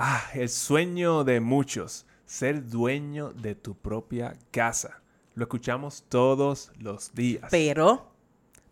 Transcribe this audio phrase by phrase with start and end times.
[0.00, 5.02] Ah, el sueño de muchos, ser dueño de tu propia casa.
[5.34, 7.48] Lo escuchamos todos los días.
[7.50, 8.12] Pero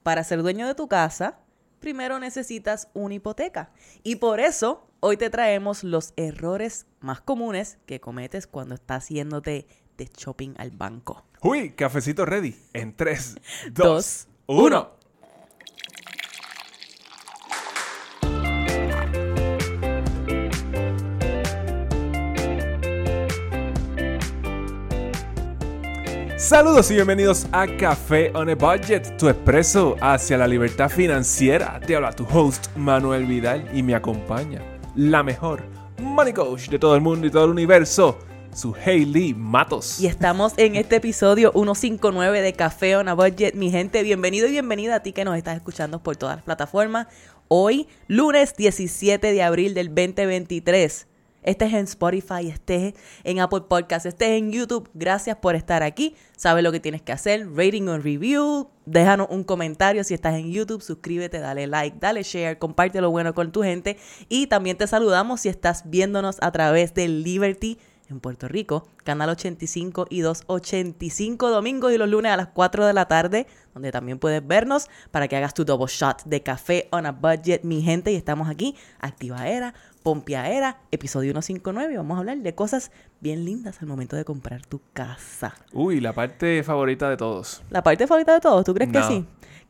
[0.05, 1.41] para ser dueño de tu casa,
[1.81, 3.73] primero necesitas una hipoteca.
[4.05, 9.67] Y por eso hoy te traemos los errores más comunes que cometes cuando estás haciéndote
[9.99, 11.27] de shopping al banco.
[11.43, 12.55] Uy, cafecito ready.
[12.73, 13.35] En 3,
[13.73, 14.96] Dos, 2, 1.
[26.47, 31.81] Saludos y bienvenidos a Café on a Budget, tu expreso hacia la libertad financiera.
[31.85, 34.63] Te habla tu host Manuel Vidal y me acompaña
[34.95, 35.65] la mejor
[35.99, 38.17] money coach de todo el mundo y todo el universo,
[38.55, 39.99] su Hailey Matos.
[39.99, 43.55] Y estamos en este episodio 159 de Café on a Budget.
[43.57, 47.09] Mi gente, bienvenido y bienvenida a ti que nos estás escuchando por todas las plataformas.
[47.49, 51.09] Hoy, lunes 17 de abril del 2023.
[51.47, 54.91] Estés en Spotify, estés en Apple Podcasts, estés en YouTube.
[54.95, 56.17] Gracias por estar aquí.
[56.37, 57.49] Sabes lo que tienes que hacer.
[57.55, 58.69] Rating o review.
[58.85, 60.83] Déjanos un comentario si estás en YouTube.
[60.83, 63.97] Suscríbete, dale like, dale share, comparte lo bueno con tu gente.
[64.29, 69.31] Y también te saludamos si estás viéndonos a través de Liberty en Puerto Rico, Canal
[69.31, 74.19] 85 y 285 domingos y los lunes a las 4 de la tarde, donde también
[74.19, 78.13] puedes vernos para que hagas tu double shot de café on a budget, mi gente.
[78.13, 81.95] Y estamos aquí, Activa Era, Pompiaera, episodio 159.
[81.95, 85.55] y Vamos a hablar de cosas bien lindas al momento de comprar tu casa.
[85.73, 87.63] Uy, la parte favorita de todos.
[87.71, 88.65] ¿La parte favorita de todos?
[88.65, 89.27] ¿Tú crees que sí?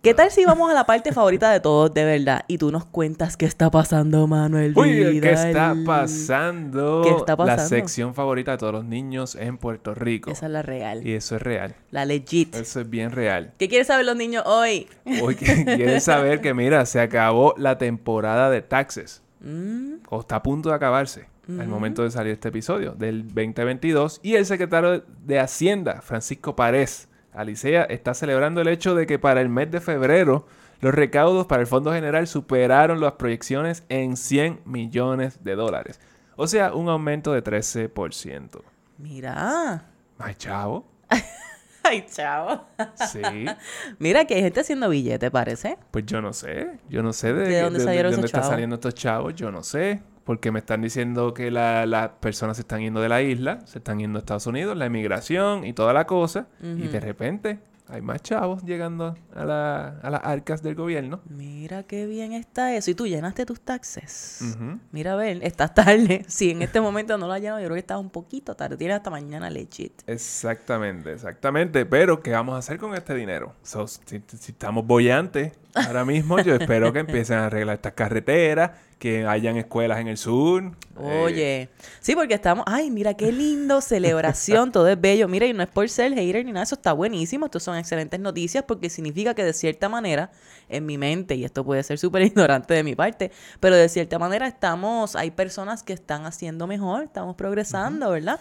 [0.07, 2.45] ¿Qué tal si vamos a la parte favorita de todos, de verdad?
[2.47, 7.03] Y tú nos cuentas qué está pasando, Manuel Uy, ¿qué está pasando?
[7.03, 7.69] ¿Qué está La pasando?
[7.69, 10.31] sección favorita de todos los niños en Puerto Rico.
[10.31, 11.05] Esa es la real.
[11.05, 11.75] Y eso es real.
[11.91, 12.55] La legit.
[12.55, 13.53] Eso es bien real.
[13.59, 14.87] ¿Qué quieren saber los niños hoy?
[15.21, 19.25] Hoy quieren saber que, mira, se acabó la temporada de taxes.
[19.41, 21.27] Mm, O está a punto de acabarse.
[21.49, 24.21] Al momento de salir este episodio del 2022.
[24.23, 29.41] Y el secretario de Hacienda, Francisco Párez Alicea, está celebrando el hecho de que para
[29.41, 30.47] el mes de febrero
[30.81, 36.01] los recaudos para el Fondo General superaron las proyecciones en 100 millones de dólares.
[36.37, 38.63] O sea, un aumento de 13%.
[38.99, 39.85] mira.
[40.19, 40.87] Ay, chavo.
[41.83, 42.65] Ay, chavo.
[43.13, 43.21] Sí.
[43.99, 45.79] Mira que hay gente haciendo billete, parece.
[45.91, 46.79] Pues yo no sé.
[46.89, 49.35] Yo no sé de, ¿De dónde salieron dónde están saliendo estos chavos.
[49.35, 50.01] Yo no sé.
[50.27, 53.79] Porque me están diciendo que la- las personas se están yendo de la isla, se
[53.79, 56.49] están yendo a Estados Unidos, la emigración y toda la cosa.
[56.61, 61.21] Y de repente hay más chavos llegando a, la- a las arcas del gobierno.
[61.31, 62.91] Mira qué bien está eso.
[62.91, 64.57] ¿Y tú llenaste tus taxes?
[64.91, 66.25] Mira, a ver, estás tarde.
[66.29, 68.77] Si en este momento no lo has llenado, yo creo que estás un poquito tarde.
[68.77, 70.03] Tienes hasta mañana legit.
[70.09, 71.87] Exactamente, exactamente.
[71.87, 73.55] Pero, ¿qué vamos a hacer con este dinero?
[73.63, 78.73] So, si, si estamos bollantes ahora mismo, yo espero que empiecen a arreglar estas carreteras,
[78.99, 80.73] que hayan escuelas en el sur.
[80.99, 81.69] eh, Oye,
[82.01, 85.29] sí, porque estamos, ay, mira qué lindo, celebración, todo es bello.
[85.29, 87.47] Mira, y no es por ser hater ni nada, eso está buenísimo.
[87.47, 90.31] Estos son excelentes noticias porque significa que de cierta manera,
[90.69, 93.31] en mi mente, y esto puede ser súper ignorante de mi parte,
[93.61, 98.41] pero de cierta manera estamos, hay personas que están haciendo mejor, estamos progresando, ¿verdad?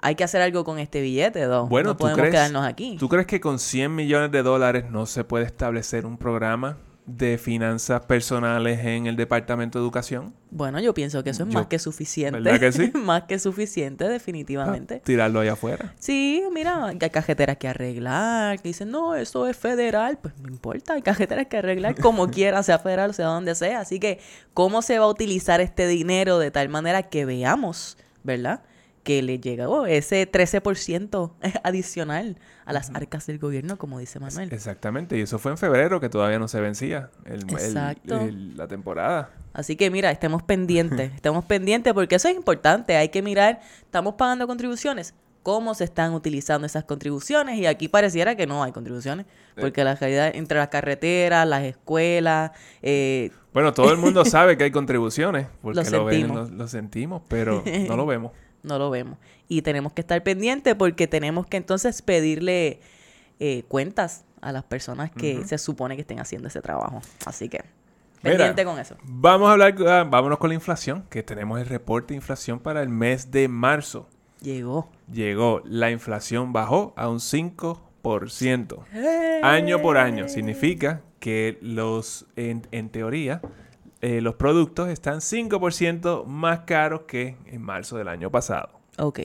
[0.00, 1.68] Hay que hacer algo con este billete, dos.
[1.68, 2.96] Bueno, no ¿tú podemos crees, quedarnos aquí.
[3.00, 7.38] ¿Tú crees que con 100 millones de dólares no se puede establecer un programa de
[7.38, 10.34] finanzas personales en el Departamento de Educación?
[10.50, 12.38] Bueno, yo pienso que eso es Yo- más que suficiente.
[12.38, 12.92] ¿Verdad que sí?
[12.94, 14.96] más que suficiente, definitivamente.
[14.96, 15.94] Ah, tirarlo allá afuera.
[15.98, 20.18] Sí, mira, hay cajeteras que arreglar, que dicen, no, eso es federal.
[20.20, 23.80] Pues no importa, hay cajeteras que arreglar como quiera, sea federal, sea donde sea.
[23.80, 24.20] Así que,
[24.52, 28.60] ¿cómo se va a utilizar este dinero de tal manera que veamos, ¿verdad?
[29.08, 31.32] Que le llega oh, ese 13%
[31.64, 32.36] adicional
[32.66, 34.52] a las arcas del gobierno, como dice Manuel.
[34.52, 38.20] Exactamente, y eso fue en febrero que todavía no se vencía el- el- Exacto.
[38.20, 39.30] el- la temporada.
[39.54, 42.96] Así que mira, estemos pendientes, estemos pendientes porque eso es importante.
[42.96, 48.36] Hay que mirar, estamos pagando contribuciones, cómo se están utilizando esas contribuciones y aquí pareciera
[48.36, 49.24] que no hay contribuciones
[49.58, 52.50] porque la realidad entre las carreteras, las escuelas,
[52.82, 57.22] eh, Bueno, todo el mundo sabe que hay contribuciones, porque Lo lo, ven, lo sentimos,
[57.26, 58.32] pero no lo vemos.
[58.68, 59.18] No lo vemos.
[59.48, 62.80] Y tenemos que estar pendientes porque tenemos que entonces pedirle
[63.40, 67.00] eh, cuentas a las personas que se supone que estén haciendo ese trabajo.
[67.26, 67.64] Así que
[68.22, 68.96] Mira, pendiente con eso.
[69.02, 72.82] Vamos a hablar, ah, vámonos con la inflación, que tenemos el reporte de inflación para
[72.82, 74.08] el mes de marzo.
[74.40, 74.88] Llegó.
[75.12, 78.84] Llegó, la inflación bajó a un 5%.
[79.42, 80.28] Año por año.
[80.28, 83.40] Significa que los, en, en teoría,
[84.00, 88.70] eh, los productos están 5% más caros que en marzo del año pasado.
[88.98, 89.20] Ok.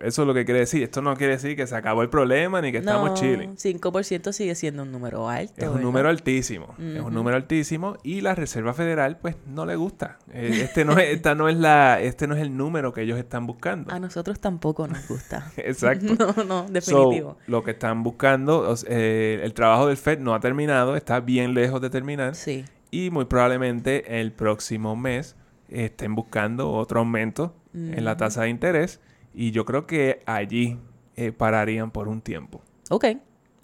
[0.00, 0.82] Eso es lo que quiere decir.
[0.82, 3.56] Esto no quiere decir que se acabó el problema ni que estamos no, chilling.
[3.56, 5.54] 5% sigue siendo un número alto.
[5.56, 5.82] Es un ¿verdad?
[5.82, 6.74] número altísimo.
[6.78, 10.18] Es un número altísimo y la Reserva Federal pues no le gusta.
[10.32, 13.18] Eh, Este no es, esta no es la, este no es el número que ellos
[13.18, 13.92] están buscando.
[13.92, 15.50] A nosotros tampoco nos gusta.
[15.56, 16.14] Exacto.
[16.36, 17.30] no, no, definitivo.
[17.32, 21.54] So, lo que están buscando, eh, el trabajo del Fed no ha terminado, está bien
[21.54, 22.64] lejos de terminar sí.
[22.90, 25.36] Y muy probablemente el próximo mes
[25.68, 29.00] estén buscando otro aumento en la tasa de interés
[29.34, 30.78] y yo creo que allí
[31.16, 32.62] eh, pararían por un tiempo.
[32.88, 33.04] Ok.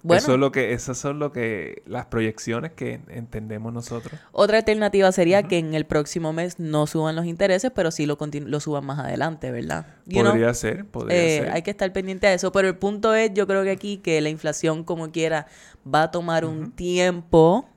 [0.03, 4.19] Bueno, Eso es lo que, esas son lo que las proyecciones que entendemos nosotros.
[4.33, 8.17] otra alternativa sería que en el próximo mes no suban los intereses, pero sí lo,
[8.19, 9.87] lo suban más adelante, ¿verdad?
[10.05, 11.51] You know, podría ser, podría eh, ser.
[11.51, 14.19] Hay que estar pendiente de eso, pero el punto es, yo creo que aquí que
[14.19, 15.47] la inflación como quiera
[15.87, 17.69] va a tomar un tiempo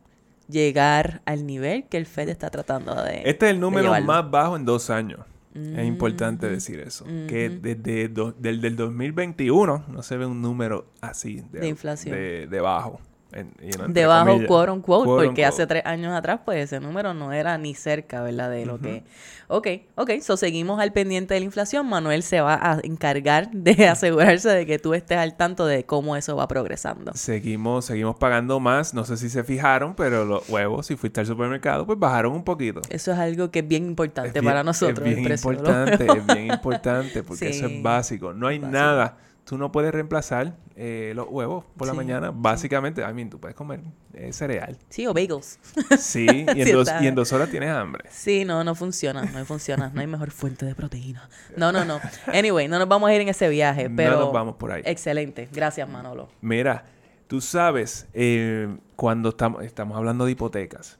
[0.48, 4.56] llegar al nivel que el Fed está tratando de Este es el número más bajo
[4.56, 5.20] en dos años.
[5.54, 7.04] Es importante decir eso.
[7.28, 12.14] Que desde do- del, del 2021 no se ve un número así de, De inflación.
[12.14, 13.00] De, de bajo.
[13.36, 13.86] En- you know,
[14.32, 14.48] comillas.
[14.48, 18.50] quote quote, porque hace tres años atrás, pues ese número no era ni cerca, ¿verdad?
[18.50, 19.04] De lo que.
[19.48, 21.86] Ok, ok, so seguimos al pendiente de la inflación.
[21.88, 26.16] Manuel se va a encargar de asegurarse de que tú estés al tanto de cómo
[26.16, 27.12] eso va progresando.
[27.14, 28.92] Seguimos, seguimos pagando más.
[28.94, 32.42] No sé si se fijaron, pero los huevos, si fuiste al supermercado, pues bajaron un
[32.42, 32.80] poquito.
[32.90, 34.98] Eso es algo que es bien importante Es bien- para nosotros.
[34.98, 38.32] Es bien de importante, es bien importante, porque eso es básico.
[38.32, 38.72] No hay Básico.
[38.78, 39.16] nada.
[39.44, 42.30] Tú no puedes reemplazar eh, los huevos por la Sí, mañana.
[42.34, 43.80] Básicamente, I mean, tú puedes comer
[44.12, 44.76] eh, cereal.
[44.90, 45.58] Sí, o bagels.
[45.98, 48.04] Sí, y en, Sí, dos, y en dos horas tienes hambre.
[48.10, 51.28] Sí, no, no funciona, no funciona, no hay mejor fuente de proteína.
[51.56, 51.98] No, no, no.
[52.26, 54.12] Anyway, no nos vamos a ir en ese viaje, pero...
[54.12, 54.82] No nos vamos por ahí.
[54.84, 56.28] Excelente, gracias Manolo.
[56.42, 56.84] Mira,
[57.26, 60.98] tú sabes, eh, cuando estamos, estamos hablando de hipotecas,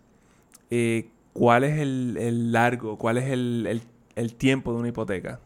[0.70, 3.82] eh, ¿cuál es el, el largo, cuál es el, el-
[4.16, 5.40] el tiempo de una hipoteca?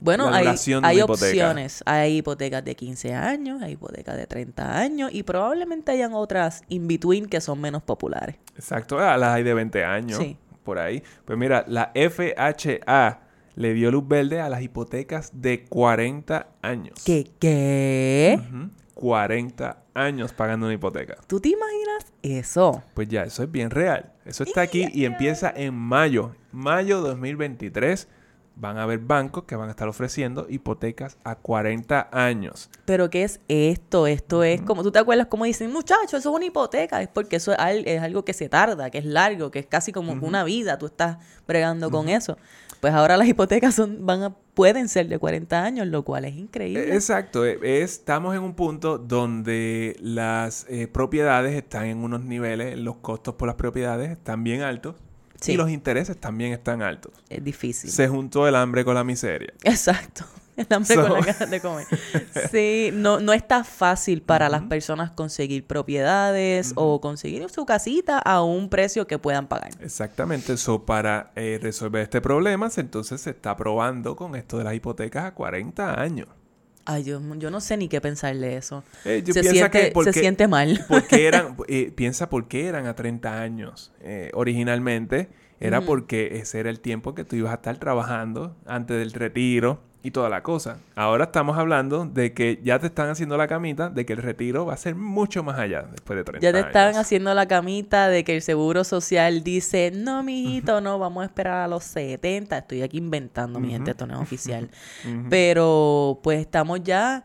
[0.00, 1.26] Bueno, La hay, de hay una hipoteca.
[1.26, 1.82] opciones.
[1.84, 6.86] Hay hipotecas de 15 años, hay hipotecas de 30 años y probablemente hayan otras in
[6.86, 8.36] between que son menos populares.
[8.54, 10.36] Exacto, ah, las hay de 20 años, Sí.
[10.62, 11.02] por ahí.
[11.24, 13.20] Pues mira, la FHA
[13.56, 16.94] le dio luz verde a las hipotecas de 40 años.
[17.04, 17.28] ¿Qué?
[17.40, 18.38] ¿Qué?
[18.40, 21.16] Ujú, 40 años pagando una hipoteca.
[21.26, 22.84] ¿Tú te imaginas eso?
[22.94, 24.12] Pues ya, eso es bien real.
[24.24, 26.36] Eso está aquí y empieza en mayo.
[26.52, 28.06] Mayo 2023
[28.60, 32.70] van a haber bancos que van a estar ofreciendo hipotecas a 40 años.
[32.84, 34.06] ¿Pero qué es esto?
[34.06, 37.00] Esto es como, ¿tú te acuerdas cómo dicen, muchachos, eso es una hipoteca?
[37.00, 39.66] Es porque eso es, al- es algo que se tarda, que es largo, que es
[39.66, 42.36] casi como una vida, tú estás bregando con eso.
[42.80, 46.34] Pues ahora las hipotecas son, van a, pueden ser de 40 años, lo cual es
[46.36, 46.90] increíble.
[46.90, 52.22] Eh, Exacto, eh, es- estamos en un punto donde las eh, propiedades están en unos
[52.24, 54.96] niveles, los costos por las propiedades están bien altos
[55.40, 55.52] Sí.
[55.52, 57.12] y los intereses también están altos.
[57.28, 57.90] Es difícil.
[57.90, 59.52] Se juntó el hambre con la miseria.
[59.64, 60.24] Exacto.
[60.58, 61.86] El hambre So- con la ganas de comer.
[62.50, 68.42] Sí, no, no está fácil para las personas conseguir propiedades o conseguir su casita a
[68.42, 69.70] un precio que puedan pagar.
[69.80, 74.74] Exactamente, eso para eh, resolver este problema, entonces se está probando con esto de las
[74.74, 76.26] hipotecas a 40 años.
[76.90, 78.82] Ay, yo, yo no sé ni qué pensarle eso.
[79.04, 80.84] Eh, yo se, piensa siente, que porque- se siente mal.
[80.88, 83.92] ¿Por qué eran, eh, piensa por qué eran a 30 años.
[84.00, 85.28] Eh, originalmente
[85.60, 89.82] era porque ese era el tiempo que tú ibas a estar trabajando antes del retiro
[90.02, 90.78] y toda la cosa.
[90.94, 94.64] Ahora estamos hablando de que ya te están haciendo la camita de que el retiro
[94.64, 96.66] va a ser mucho más allá después de 30 Ya te años.
[96.68, 101.26] están haciendo la camita de que el seguro social dice, no, mijito, no, vamos a
[101.26, 102.56] esperar a los 70.
[102.58, 104.70] Estoy aquí inventando, mi gente, esto no es oficial.
[105.30, 107.24] Pero pues estamos ya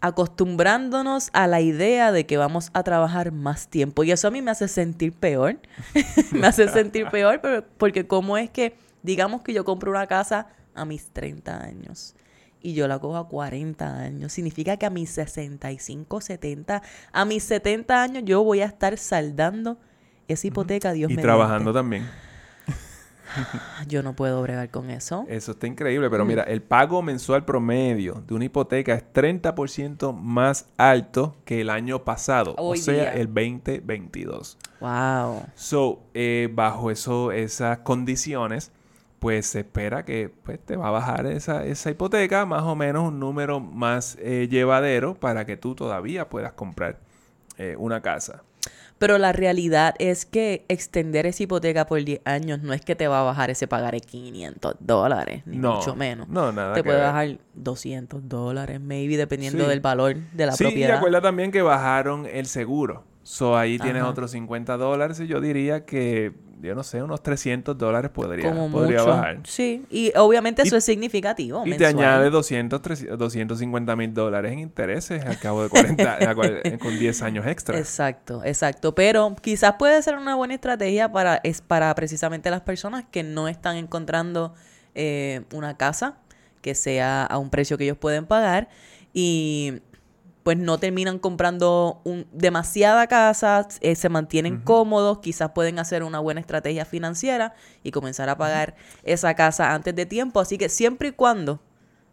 [0.00, 4.04] acostumbrándonos a la idea de que vamos a trabajar más tiempo.
[4.04, 5.58] Y eso a mí me hace sentir peor.
[6.32, 10.46] me hace sentir peor pero- porque cómo es que, digamos que yo compro una casa
[10.78, 12.14] a mis 30 años
[12.60, 14.32] y yo la cojo a 40 años.
[14.32, 16.82] Significa que a mis 65, 70,
[17.12, 19.78] a mis 70 años yo voy a estar saldando
[20.26, 21.22] esa hipoteca, Dios Y mediante.
[21.22, 22.06] trabajando también.
[23.86, 25.26] Yo no puedo bregar con eso.
[25.28, 26.10] Eso está increíble, Mm.
[26.10, 31.68] pero mira, el pago mensual promedio de una hipoteca es 30% más alto que el
[31.68, 33.12] año pasado, Hoy o sea, día.
[33.12, 34.56] el 2022.
[34.80, 35.42] Wow.
[35.54, 38.72] So, eh, bajo eso, esas condiciones,
[39.18, 43.08] pues se espera que pues, te va a bajar esa, esa hipoteca más o menos
[43.08, 46.98] un número más eh, llevadero para que tú todavía puedas comprar
[47.56, 48.42] eh, una casa.
[48.98, 53.06] Pero la realidad es que extender esa hipoteca por 10 años no es que te
[53.06, 56.28] va a bajar ese pagar de 500 dólares, ni No, mucho menos.
[56.28, 57.06] no, nada Te que puede ver.
[57.06, 59.70] bajar 200 dólares, maybe, dependiendo Sí.
[59.70, 60.94] del valor de la sí, y propiedad.
[60.96, 63.04] recuerda también que bajaron el seguro.
[63.30, 66.32] So ahí tienes otros 50 dólares y yo diría que,
[66.62, 69.10] yo no sé, unos 300 dólares podría, Como podría mucho.
[69.10, 69.40] bajar.
[69.44, 71.60] Sí, y obviamente Y- eso es significativo.
[71.66, 72.04] Y te mensual.
[72.06, 76.78] añade 200, 300, 250 mil dólares en intereses al cabo de 40, a cual- eh,
[76.78, 77.76] con 10 años extra.
[77.78, 78.94] Exacto, exacto.
[78.94, 83.46] Pero quizás puede ser una buena estrategia para, es para precisamente las personas que no
[83.46, 84.54] están encontrando
[84.94, 86.16] eh, una casa
[86.62, 88.70] que sea a un precio que ellos pueden pagar
[89.12, 89.80] y
[90.48, 96.20] pues no terminan comprando un, demasiada casa, eh, se mantienen cómodos, quizás pueden hacer una
[96.20, 97.52] buena estrategia financiera
[97.82, 100.40] y comenzar a pagar esa casa antes de tiempo.
[100.40, 101.60] Así que siempre y cuando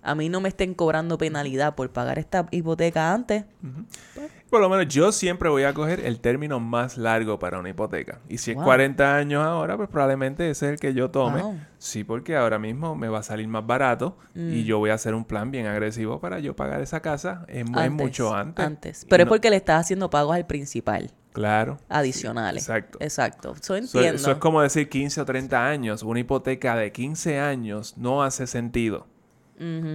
[0.05, 3.45] a mí no me estén cobrando penalidad por pagar esta hipoteca antes,
[4.50, 8.19] Por lo menos yo siempre voy a coger el término más largo para una hipoteca.
[8.29, 8.63] Y si es Wow.
[8.65, 11.41] 40 años ahora, pues probablemente ese es el que yo tome.
[11.41, 11.59] Wow.
[11.77, 14.63] Sí, porque ahora mismo me va a salir más barato y Mm.
[14.63, 17.93] yo voy a hacer un plan bien agresivo para yo pagar esa casa en, en
[17.93, 19.03] mucho antes.
[19.03, 21.79] Y Pero es porque le estás haciendo pagos al principal, Claro.
[21.89, 22.63] adicionales.
[22.63, 22.97] exacto.
[23.01, 23.51] Exacto.
[23.53, 24.15] Eso So- entiendo.
[24.15, 26.01] eso es como decir 15 o 30 años.
[26.03, 29.07] Una hipoteca de 15 años no hace sentido.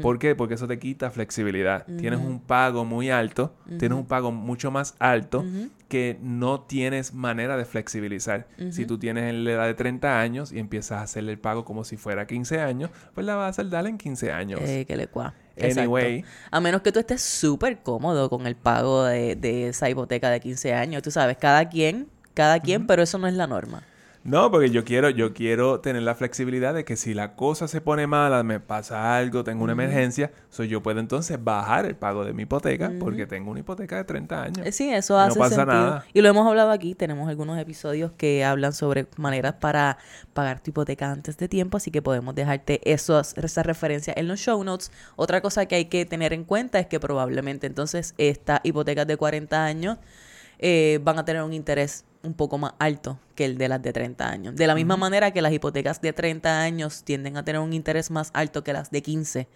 [0.02, 0.34] ¿Por qué?
[0.34, 1.86] Porque eso te quita flexibilidad.
[1.98, 5.44] Tienes un pago muy alto, tienes un pago mucho más alto
[5.88, 8.46] que no tienes manera de flexibilizar.
[8.70, 11.84] Si tú tienes la edad de 30 años y empiezas a hacerle el pago como
[11.84, 14.60] si fuera 15 años, pues la vas a saldar en 15 años.
[14.62, 15.34] Eh, que le cua.
[15.56, 15.80] Exacto.
[15.80, 16.24] Anyway.
[16.50, 20.40] A menos que tú estés súper cómodo con el pago de, de esa hipoteca de
[20.40, 21.02] 15 años.
[21.02, 23.82] Tú sabes, cada quien, cada quien, pero eso no es la norma.
[24.22, 27.80] No, porque yo quiero, yo quiero tener la flexibilidad de que si la cosa se
[27.80, 32.22] pone mala, me pasa algo, tengo una emergencia, so yo puedo entonces bajar el pago
[32.26, 34.66] de mi hipoteca porque tengo una hipoteca de 30 años.
[34.66, 35.74] Eh, Sí, eso No hace pasa sentido.
[35.74, 36.04] nada.
[36.12, 36.94] Y lo hemos hablado aquí.
[36.94, 39.96] Tenemos algunos episodios que hablan sobre maneras para
[40.34, 44.38] pagar tu hipoteca antes de tiempo, así que podemos dejarte esos, esa referencia en los
[44.38, 44.92] show notes.
[45.16, 49.16] Otra cosa que hay que tener en cuenta es que probablemente entonces estas hipotecas de
[49.16, 49.96] 40 años
[50.58, 53.90] eh, van a tener un interés un poco más alto que el de las de
[53.94, 54.54] 30 años.
[54.54, 58.10] De la misma manera que las hipotecas de 30 años tienden a tener un interés
[58.10, 59.48] más alto que las de 15,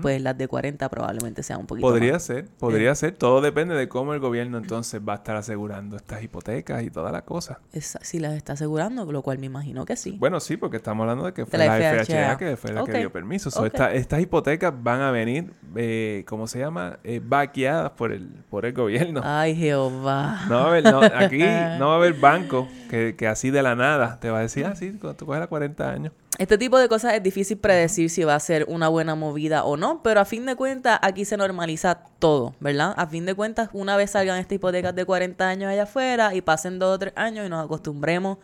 [0.00, 2.22] pues las de 40 probablemente sean un poquito Podría más.
[2.22, 3.16] ser, podría ser.
[3.16, 7.10] Todo depende de cómo el gobierno entonces va a estar asegurando estas hipotecas y toda
[7.10, 7.58] la cosa.
[7.72, 10.16] Si las está asegurando, lo cual me imagino que sí.
[10.20, 12.84] Bueno, sí, porque estamos hablando de que fue De la, la FHA, que fue la
[12.84, 13.50] que dio permiso.
[13.50, 13.66] So, Ok.
[13.66, 17.00] esta- estas hipotecas van a venir, eh, ¿cómo se llama?
[17.02, 19.20] Eh, vaqueadas por el, por el gobierno.
[19.24, 20.42] Ay, Jehová.
[20.48, 21.38] No va a haber, no, aquí
[21.80, 24.64] no va a haber banco que, que así de la nada te va a decir,
[24.66, 26.12] ah, sí, cuando tú coges a 40 años.
[26.38, 29.76] Este tipo de cosas es difícil predecir si va a ser una buena movida o
[29.76, 32.94] no, pero a fin de cuentas aquí se normaliza todo, ¿verdad?
[32.96, 36.40] A fin de cuentas, una vez salgan estas hipotecas de 40 años allá afuera y
[36.40, 38.38] pasen dos o tres años y nos acostumbremos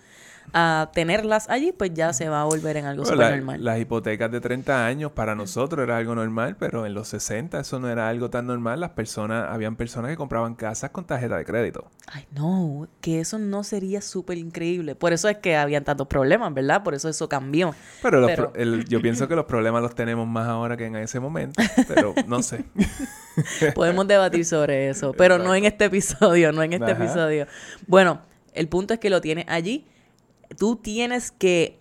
[0.52, 3.64] a tenerlas allí, pues ya se va a volver en algo Bueno, súper la- normal.
[3.64, 7.78] las hipotecas de 30 años para nosotros era algo normal, pero en los 60 eso
[7.78, 8.80] no era algo tan normal.
[8.80, 11.90] Las personas, habían personas que compraban casas con tarjeta de crédito.
[12.12, 14.94] Ay, no, que eso no sería súper increíble.
[14.94, 16.82] Por eso es que habían tantos problemas, ¿verdad?
[16.82, 17.74] Por eso eso cambió.
[18.02, 20.86] Pero, los Pero- pro- el- yo pienso que los problemas los tenemos más ahora que
[20.86, 22.64] en ese momento, pero no sé.
[23.74, 27.04] Podemos debatir sobre eso, pero no en este episodio, no en este Ajá.
[27.04, 27.46] episodio.
[27.86, 28.20] Bueno,
[28.54, 29.86] el punto es que lo tienes allí.
[30.56, 31.78] Tú tienes que,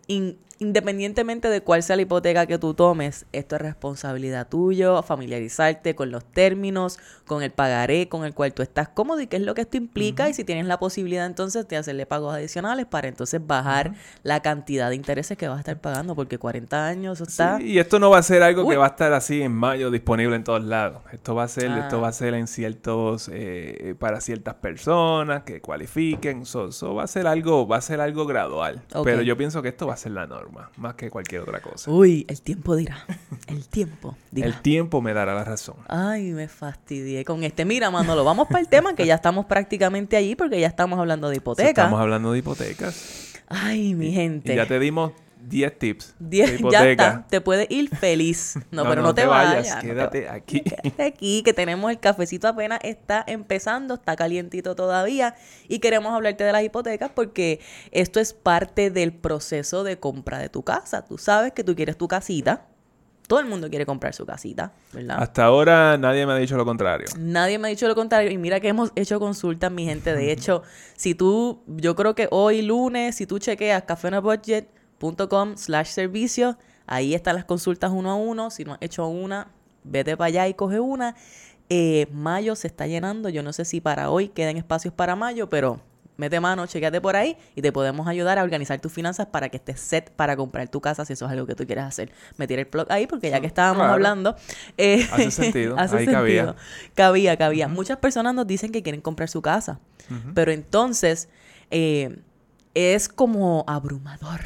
[0.59, 6.11] independientemente de cuál sea la hipoteca que tú tomes, esto es responsabilidad tuya, familiarizarte con
[6.11, 9.53] los términos, con el pagaré con el cual tú estás cómodo y qué es lo
[9.53, 13.45] que esto implica y si tienes la posibilidad entonces de hacerle pagos adicionales para entonces
[13.45, 17.57] bajar la cantidad de intereses que vas a estar pagando porque 40 años eso está...
[17.57, 18.69] Sí, y esto no va a ser algo Uy.
[18.71, 21.01] que va a estar así en mayo disponible en todos lados.
[21.11, 21.79] Esto va a ser, Ah.
[21.79, 26.41] esto va a ser en ciertos, eh, para ciertas personas que cualifiquen.
[26.43, 28.81] Eso va a ser algo, va a ser algo gradual.
[29.03, 30.46] Pero yo pienso que esto va a ser la norma,
[30.77, 31.89] más que cualquier otra cosa.
[31.91, 33.05] Uy, el tiempo dirá.
[33.47, 34.47] El tiempo dirá.
[34.47, 35.75] El tiempo me dará la razón.
[35.87, 37.65] Ay, me fastidié con este.
[37.65, 41.29] Mira, Manolo, vamos para el tema que ya estamos prácticamente allí porque ya estamos hablando
[41.29, 41.69] de Si hipoteca.
[41.69, 43.33] Estamos hablando de hipotecas.
[43.47, 44.53] Ay, mi gente.
[44.53, 47.07] Y ya te dimos 10 tips Diez- de ya hipoteca.
[47.07, 48.55] está, te puedes ir feliz.
[48.71, 49.75] No, pero no, te, vayas.
[49.75, 50.61] no te quédate aquí.
[50.61, 55.35] Quédate aquí, que tenemos el cafecito apenas está empezando, está calientito todavía
[55.67, 57.59] y queremos hablarte de las hipotecas porque
[57.91, 61.05] esto es parte del proceso de compra de tu casa.
[61.05, 62.67] Tú sabes que tú quieres tu casita.
[63.27, 65.17] Todo el mundo quiere comprar su casita, ¿verdad?
[65.21, 67.07] Hasta ahora nadie me ha dicho lo contrario.
[67.19, 68.31] Nadie me ha dicho lo contrario.
[68.31, 70.15] Y mira que hemos hecho consultas, mi gente.
[70.15, 70.63] De hecho,
[70.95, 73.83] si tú, yo creo que hoy lunes, si tú chequeas
[74.99, 78.49] cafenabudget.com slash servicio, ahí están las consultas uno a uno.
[78.49, 79.47] Si no has hecho una,
[79.83, 81.15] vete para allá y coge una.
[81.69, 83.29] Eh, mayo se está llenando.
[83.29, 85.81] Yo no sé si para hoy quedan espacios para mayo, pero
[86.15, 89.57] mete mano, chequeate por ahí y te podemos ayudar a organizar tus finanzas para que
[89.57, 92.11] estés set para comprar tu casa si eso es algo que tú quieres hacer.
[92.37, 93.93] Me tiré el plug ahí porque ya que estábamos Claro.
[93.93, 94.35] hablando...
[94.77, 95.75] eh, Hace sentido.
[95.77, 96.19] hace Ahí sentido.
[96.21, 96.55] cabía.
[96.95, 97.67] Cabía, cabía.
[97.67, 99.79] Muchas personas nos dicen que quieren comprar su casa,
[100.33, 101.27] pero entonces
[101.69, 102.17] eh,
[102.73, 104.39] es como abrumador.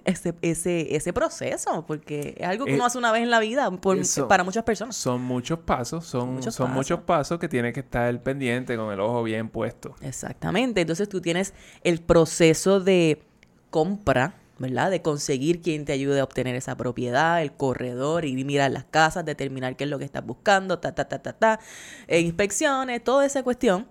[0.04, 3.40] Ese, ese, ese proceso, porque es algo que Eh, uno hace una vez en la
[3.40, 4.96] vida por- para muchas personas.
[4.96, 6.76] Son muchos pasos, son, Muchos son pasos.
[6.76, 9.94] muchos pasos que tienes que estar pendiente con el ojo bien puesto.
[10.00, 10.80] Exactamente.
[10.80, 11.54] Entonces tú tienes
[11.84, 13.22] el proceso de
[13.70, 14.90] compra, ¿verdad?
[14.90, 18.84] De conseguir quien te ayude a obtener esa propiedad, el corredor, ir y mirar las
[18.84, 21.60] casas, determinar qué es lo que estás buscando, ta, ta, ta, ta, ta,
[22.06, 23.86] e inspecciones, toda esa cuestión.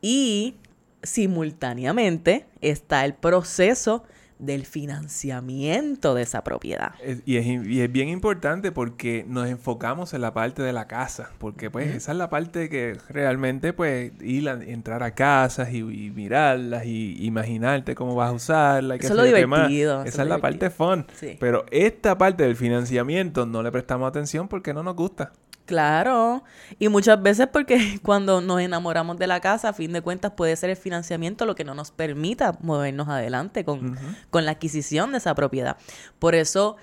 [0.00, 0.54] Y
[1.02, 4.04] simultáneamente está el proceso
[4.40, 6.92] del financiamiento de esa propiedad.
[7.04, 10.86] Es- y, es, y es bien importante porque nos enfocamos en la parte de la
[10.86, 15.72] casa, porque pues esa es la parte que realmente pues ir a entrar a casas
[15.72, 18.96] y, y mirarlas y imaginarte cómo vas a usarla.
[18.96, 19.68] Eso es lo más.
[19.68, 21.06] divertido, eso Esa es la parte fun.
[21.14, 21.36] Sí.
[21.38, 25.32] Pero esta parte del financiamiento no le prestamos atención porque no nos gusta.
[25.70, 26.42] Claro,
[26.80, 30.56] y muchas veces porque cuando nos enamoramos de la casa, a fin de cuentas puede
[30.56, 33.96] ser el financiamiento lo que no nos permita movernos adelante con,
[34.30, 35.76] con la adquisición de esa propiedad.
[36.18, 36.76] Por eso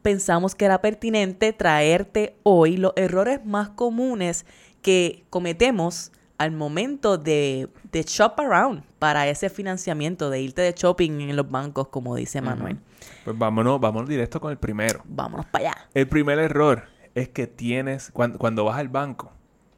[0.00, 4.46] pensamos que era pertinente traerte hoy los errores más comunes
[4.80, 11.28] que cometemos al momento de, de shop around para ese financiamiento, de irte de shopping
[11.28, 12.78] en los bancos, como dice Manuel.
[13.22, 15.02] Pues vámonos, vámonos directo con el primero.
[15.04, 15.88] Vámonos para allá.
[15.92, 16.84] El primer error
[17.14, 19.32] es que tienes, cuando, cuando vas al banco,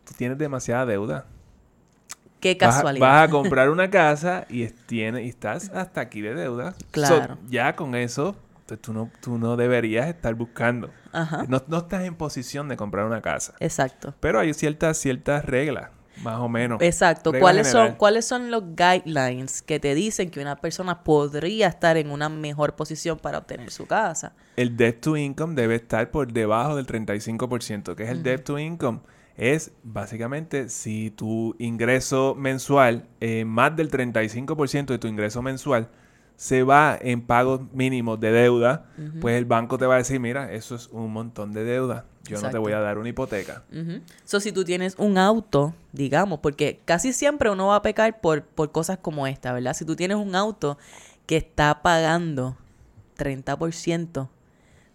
[0.04, 1.26] tú tienes demasiada deuda.
[2.40, 3.06] Qué casualidad.
[3.06, 6.74] Vas, a comprar una casa y, tiene, y estás hasta aquí de deuda.
[6.90, 7.34] Claro.
[7.34, 8.34] So, ya con eso,
[8.66, 10.90] pues, tú no, tú no deberías estar buscando.
[11.12, 11.44] Ajá.
[11.48, 13.54] No, no estás en posición de comprar una casa.
[13.60, 14.14] Exacto.
[14.20, 15.90] Pero hay ciertas, ciertas reglas,
[16.22, 16.80] más o menos.
[16.82, 17.32] Exacto.
[17.32, 17.94] Regla ¿Cuáles son.
[17.96, 22.76] ¿Cuáles son los guidelines que te dicen que una persona podría estar en una mejor
[22.76, 24.34] posición para obtener su casa?
[24.56, 27.94] El debt to income debe estar por debajo del 35%.
[27.94, 29.00] ¿Qué es el debt to income?
[29.36, 35.88] Es básicamente si tu ingreso mensual, eh, más del 35% de tu ingreso mensual,
[36.40, 38.86] se va en pagos mínimos de deuda,
[39.20, 42.06] pues el banco te va a decir, mira, eso es un montón de deuda.
[42.24, 43.62] Yo no te voy a dar una hipoteca.
[44.24, 48.42] So, si tú tienes un auto, digamos, porque casi siempre uno va a pecar por,
[48.42, 49.74] por cosas como esta, ¿verdad?
[49.74, 50.78] Si tú tienes un auto
[51.26, 52.56] que está pagando
[53.18, 54.30] 30%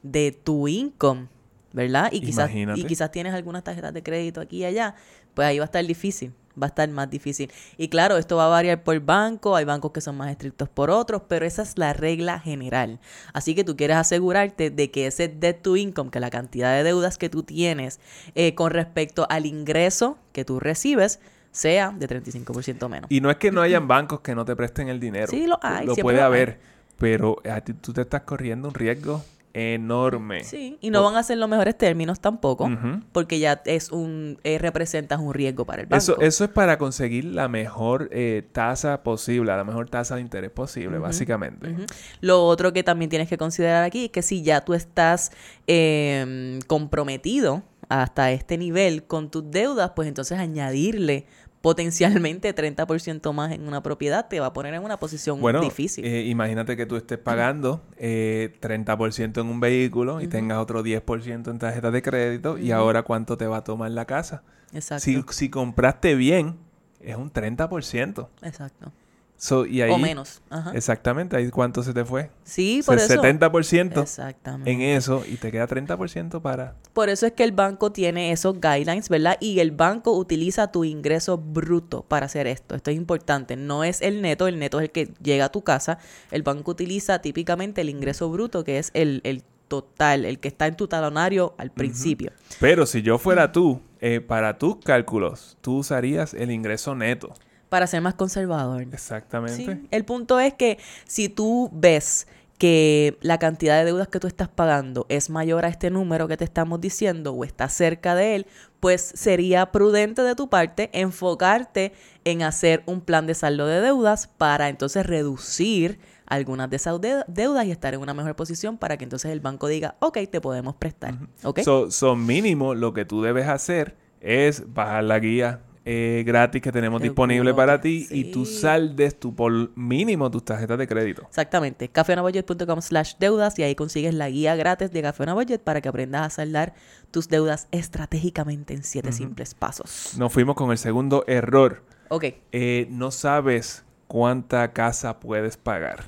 [0.02, 1.28] de tu income,
[1.74, 2.10] ¿verdad?
[2.12, 2.80] Y quizás, Imagínate.
[2.80, 4.96] y quizás tienes algunas tarjetas de crédito aquí y allá,
[5.36, 7.52] pues ahí va a estar difícil, va a estar más difícil.
[7.78, 10.90] Y claro, esto va a variar por banco, hay bancos que son más estrictos por
[10.90, 13.00] otros, pero esa es la regla general.
[13.34, 16.84] Así que tú quieres asegurarte de que ese debt to income, que la cantidad de
[16.84, 18.00] deudas que tú tienes
[18.36, 21.20] eh, con respecto al ingreso que tú recibes,
[21.52, 23.10] sea de 35% menos.
[23.10, 25.28] Y no es que no hayan bancos que no te presten el dinero.
[25.28, 26.28] Sí, lo hay, Lo puede lo hay.
[26.28, 26.60] haber.
[26.98, 29.24] Pero a ti, tú te estás corriendo un riesgo
[29.56, 30.44] enorme.
[30.44, 32.70] Sí, y no van a ser los mejores términos tampoco,
[33.14, 35.98] porque ya es un eh, representas un riesgo para el banco.
[35.98, 40.52] Eso, eso es para conseguir la mejor eh, tasa posible, la mejor tasa de interés
[40.52, 41.74] posible, básicamente.
[42.20, 45.32] Lo otro que también tienes que considerar aquí es que si ya tú estás
[45.68, 51.28] eh, comprometido hasta este nivel con tus deudas, pues entonces añadirle
[51.66, 56.06] potencialmente 30% más en una propiedad te va a poner en una posición Bueno, difícil.
[56.06, 61.50] eh, imagínate que tú estés pagando eh, 30% en un vehículo y tengas otro 10%
[61.50, 64.44] en tarjetas de crédito y ahora cuánto te va a tomar la casa.
[64.74, 65.04] exacto.
[65.06, 66.56] Si, si compraste bien,
[67.00, 68.28] es un 30%.
[68.44, 68.92] exacto.
[69.38, 70.42] So, y ahí, o menos.
[70.50, 70.72] Ajá.
[70.74, 72.32] Exactamente, ahí cuánto se te fue.
[72.44, 73.22] Sí, por eso.
[73.22, 74.72] 70% Exactamente.
[74.72, 76.76] en eso y te queda 30% para...
[76.94, 79.38] Por eso es que el banco tiene esos guidelines, ¿verdad?
[79.40, 82.76] Y el banco utiliza tu ingreso bruto para hacer esto.
[82.76, 83.58] Esto es importante.
[83.58, 86.00] No es el neto, el neto es el que llega a tu casa.
[86.32, 90.68] El banco utiliza típicamente el ingreso bruto, que es el, el total, el que está
[90.68, 92.32] en tu talonario al principio.
[92.60, 97.34] Pero si yo fuera tú, eh, para tus cálculos, tú usarías el ingreso neto.
[97.70, 98.82] Para ser más conservador.
[98.84, 99.56] Exactamente.
[99.76, 99.88] Sí.
[99.92, 104.48] El punto es que si tú ves que la cantidad de deudas que tú estás
[104.48, 108.48] pagando es mayor a este número que te estamos diciendo o está cerca de él,
[108.80, 111.92] pues sería prudente de tu parte enfocarte
[112.24, 117.26] en hacer un plan de saldo de deudas para entonces reducir algunas de esas de-
[117.28, 120.40] deudas y estar en una mejor posición para que entonces el banco diga, ok, te
[120.40, 121.16] podemos prestar.
[121.44, 121.60] ¿Ok?
[121.60, 126.72] So, so mínimo lo que tú debes hacer es bajar la guía eh, gratis que
[126.72, 131.22] tenemos disponible para ti y tú saldes tu por mínimo tus tarjetas de crédito.
[131.28, 135.82] Exactamente, cafeonabudget.com slash deudas y ahí consigues la guía gratis de Café Una Budget para
[135.82, 136.74] que aprendas a saldar
[137.12, 140.16] tus deudas estratégicamente en siete simples pasos.
[140.18, 141.84] Nos fuimos con el segundo error.
[142.10, 146.04] Ok, Eh, no sabes cuánta casa puedes pagar.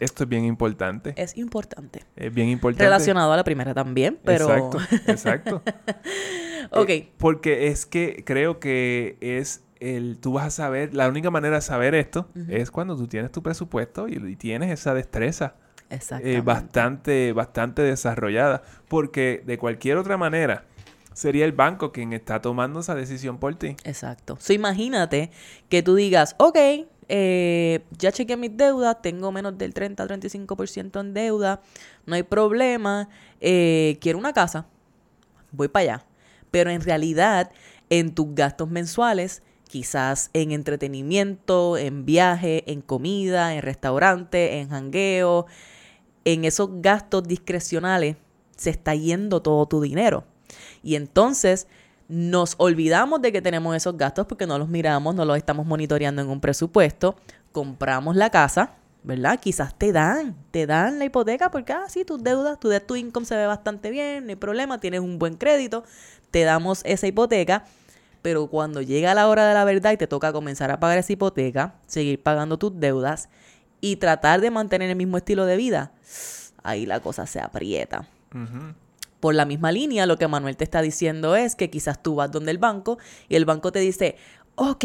[0.00, 1.14] Esto es bien importante.
[1.16, 2.04] Es importante.
[2.16, 2.84] Es bien importante.
[2.84, 4.44] Relacionado a la primera también, pero...
[4.44, 4.78] Exacto,
[5.10, 5.62] exacto.
[6.70, 6.88] ok.
[6.88, 10.18] Eh, porque es que creo que es el...
[10.18, 10.94] Tú vas a saber...
[10.94, 14.70] La única manera de saber esto es cuando tú tienes tu presupuesto y, y tienes
[14.70, 15.56] esa destreza
[15.90, 16.26] Exacto.
[16.26, 18.62] eh, bastante, bastante desarrollada.
[18.88, 20.64] Porque de cualquier otra manera
[21.12, 23.76] sería el banco quien está tomando esa decisión por ti.
[23.84, 24.36] Exacto.
[24.38, 25.30] So, imagínate
[25.68, 26.58] que tú digas, ok,
[27.08, 31.62] eh, ya chequeé mis deudas, tengo menos del 30-35% en deuda,
[32.06, 33.08] no hay problema,
[33.40, 34.66] eh, quiero una casa,
[35.50, 36.06] voy para allá.
[36.50, 37.50] Pero en realidad,
[37.90, 45.46] en tus gastos mensuales, quizás en entretenimiento, en viaje, en comida, en restaurante, en jangueo,
[46.24, 48.16] en esos gastos discrecionales,
[48.56, 50.24] se está yendo todo tu dinero.
[50.82, 51.68] Y entonces
[52.08, 56.22] nos olvidamos de que tenemos esos gastos porque no los miramos, no los estamos monitoreando
[56.22, 57.16] en un presupuesto,
[57.52, 58.72] compramos la casa,
[59.04, 59.38] ¿verdad?
[59.38, 63.26] Quizás te dan, te dan la hipoteca porque, ah, sí, tus deudas, tu to income
[63.26, 65.84] se ve bastante bien, no hay problema, tienes un buen crédito,
[66.30, 67.64] te damos esa hipoteca,
[68.22, 71.12] pero cuando llega la hora de la verdad y te toca comenzar a pagar esa
[71.12, 73.28] hipoteca, seguir pagando tus deudas
[73.80, 75.92] y tratar de mantener el mismo estilo de vida,
[76.62, 78.08] ahí la cosa se aprieta.
[79.20, 82.30] Por la misma línea, lo que Manuel te está diciendo es que quizás tú vas
[82.30, 84.16] donde el banco y el banco te dice,
[84.54, 84.84] ok,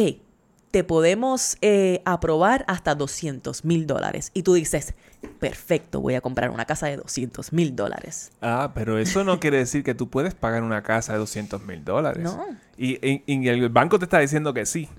[0.71, 4.31] te podemos eh, aprobar hasta 200 mil dólares.
[4.33, 4.95] Y tú dices,
[5.39, 8.31] perfecto, voy a comprar una casa de 200 mil dólares.
[8.41, 11.85] Ah, pero eso no quiere decir que tú puedes pagar una casa de 200 mil
[11.85, 12.23] dólares.
[12.23, 12.43] No.
[12.75, 14.89] Y, y- y el banco te está diciendo que sí.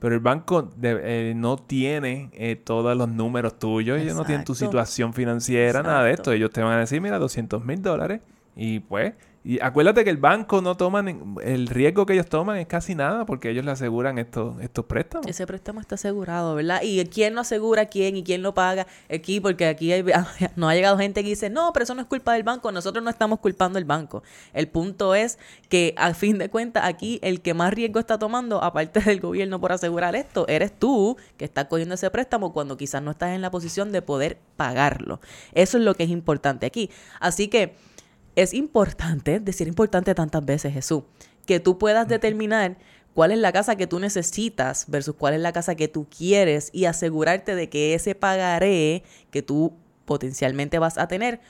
[0.00, 4.00] Pero el banco de- eh, no tiene eh, todos los números tuyos.
[4.00, 4.70] Ellos no tienen tu Exacto.
[4.70, 6.30] situación financiera, nada de Exacto.
[6.30, 6.36] esto.
[6.38, 8.22] Ellos te van a decir, mira, 200 mil dólares.
[8.60, 11.02] Y pues, y acuérdate que el banco no toma,
[11.42, 15.28] el riesgo que ellos toman es casi nada porque ellos le aseguran estos, estos préstamos.
[15.28, 16.80] Ese préstamo está asegurado, ¿verdad?
[16.82, 18.88] ¿Y quién lo asegura quién y quién lo paga?
[19.08, 20.04] Aquí, porque aquí hay-
[20.56, 23.02] no ha llegado gente que dice, no, pero eso no es culpa del banco, nosotros
[23.02, 24.24] no estamos culpando al banco.
[24.52, 28.62] El punto es que, a fin de cuentas, aquí el que más riesgo está tomando,
[28.62, 33.02] aparte del gobierno por asegurar esto, eres tú que estás cogiendo ese préstamo cuando quizás
[33.02, 35.20] no estás en la posición de poder pagarlo.
[35.54, 36.90] Eso es lo que es importante aquí.
[37.20, 37.76] Así que
[38.42, 41.02] es importante, decir importante tantas veces, Jesús,
[41.44, 42.78] que tú puedas determinar
[43.12, 46.70] cuál es la casa que tú necesitas versus cuál es la casa que tú quieres
[46.72, 49.72] y asegurarte de que ese pagaré que tú
[50.04, 51.40] potencialmente vas a tener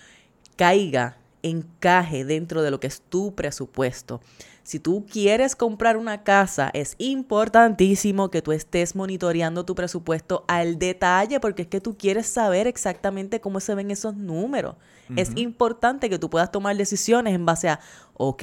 [0.56, 4.22] caiga, encaje dentro de lo que es tu presupuesto.
[4.68, 10.78] Si tú quieres comprar una casa, es importantísimo que tú estés monitoreando tu presupuesto al
[10.78, 14.74] detalle porque es que tú quieres saber exactamente cómo se ven esos números.
[15.16, 17.80] Es importante que tú puedas tomar decisiones en base a,
[18.12, 18.42] ok,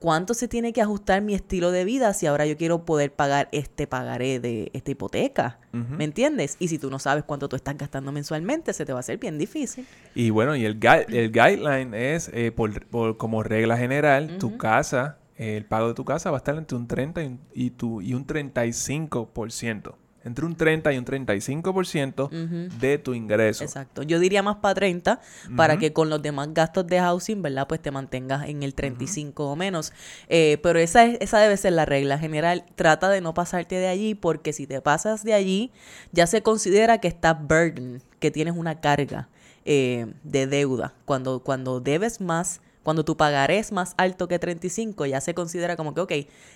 [0.00, 3.48] ¿cuánto se tiene que ajustar mi estilo de vida si ahora yo quiero poder pagar
[3.52, 5.58] este pagaré de esta hipoteca?
[5.72, 6.56] ¿Me entiendes?
[6.58, 9.16] Y si tú no sabes cuánto tú estás gastando mensualmente, se te va a hacer
[9.16, 9.86] bien difícil.
[10.14, 14.58] Y bueno, y el, gui- el guideline es, eh, por, por- como regla general, tu
[14.58, 17.70] casa, el pago de tu casa va a estar entre un 30 y un, y
[17.70, 19.94] tu, y un 35%.
[20.24, 22.30] Entre un 30 y un 35%
[22.78, 23.62] de tu ingreso.
[23.62, 24.02] Exacto.
[24.02, 25.20] Yo diría más para 30
[25.54, 27.68] para que con los demás gastos de housing, ¿verdad?
[27.68, 29.92] Pues te mantengas en el 35 o menos.
[30.30, 32.64] Eh, pero esa, es, esa debe ser la regla general.
[32.74, 35.72] Trata de no pasarte de allí porque si te pasas de allí,
[36.10, 39.28] ya se considera que estás burden, que tienes una carga
[39.66, 40.94] eh, de deuda.
[41.04, 45.74] Cuando, cuando debes más, cuando tu pagaré es más alto que 35, ya se considera
[45.76, 46.12] como que, ok,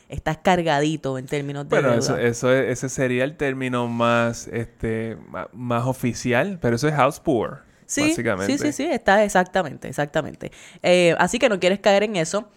[0.09, 1.99] estás cargadito en términos de Bueno, deuda.
[2.05, 5.17] eso, eso es- ese sería el término más, este,
[5.53, 8.57] más, oficial, pero eso es house poor, Sí, básicamente.
[8.59, 10.53] sí, sí, sí, está exactamente, exactamente.
[10.83, 12.49] Eh, así que no quieres caer en eso.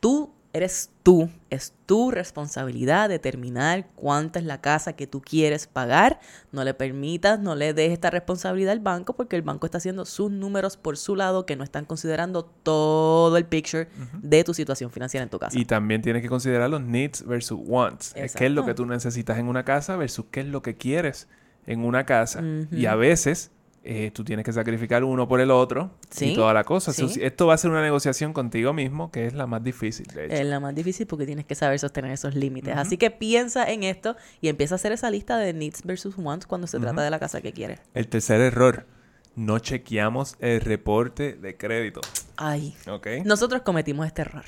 [0.00, 6.20] Tú eres tú, es tu responsabilidad determinar cuánta es la casa que tú quieres pagar.
[6.52, 10.04] No le permitas, no le des esta responsabilidad al banco porque el banco está haciendo
[10.04, 13.88] sus números por su lado que no están considerando todo el picture
[14.20, 15.58] de tu situación financiera en tu casa.
[15.58, 18.12] Y también tienes que considerar los needs versus wants.
[18.14, 18.82] Es ¿Qué es lo que Exacto.
[18.84, 21.28] tú necesitas en una casa versus qué es lo que quieres
[21.66, 22.42] en una casa?
[22.70, 23.50] Y a veces
[23.84, 26.92] eh, tú tienes que sacrificar uno por el otro Sí, y toda la cosa.
[26.92, 27.06] Sí.
[27.20, 30.34] esto va a ser una negociación contigo mismo que es la más difícil, de hecho.
[30.34, 32.76] Es la más difícil porque tienes que saber sostener esos límites.
[32.76, 36.46] Así que piensa en esto y empieza a hacer esa lista de needs versus wants
[36.46, 37.80] cuando se trata de la casa que quieres.
[37.94, 38.86] El tercer error,
[39.34, 42.00] no chequeamos el reporte de crédito.
[42.36, 43.06] Ay, ¿Ok?
[43.24, 44.44] nosotros cometimos este error.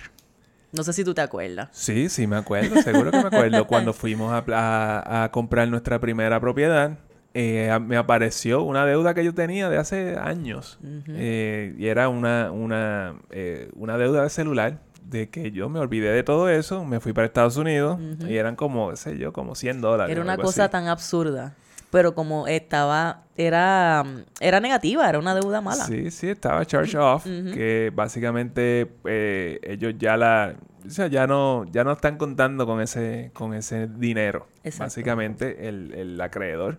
[0.73, 1.69] No sé si tú te acuerdas.
[1.73, 3.65] Sí, sí, me acuerdo, seguro que me acuerdo.
[3.69, 6.99] Cuando fuimos a, a- a comprar nuestra primera propiedad,
[7.35, 10.79] eh, me apareció una deuda que yo tenía de hace años.
[11.09, 16.11] Eh, y era una, una, eh, una deuda de celular, de que yo me olvidé
[16.13, 19.55] de todo eso, me fui para Estados Unidos y eran como, qué sé yo, como
[19.55, 20.13] 100 dólares.
[20.13, 20.73] Era una cosa así.
[20.73, 21.55] tan absurda.
[21.91, 24.05] pero como estaba, era,
[24.41, 25.85] era negativa, era una deuda mala.
[25.85, 30.55] Sí, sí, estaba charge off, que básicamente eh, ellos ya la,
[30.87, 34.47] o sea, ya no, ya no están contando con ese, con ese dinero,
[34.79, 36.79] básicamente el, el acreedor.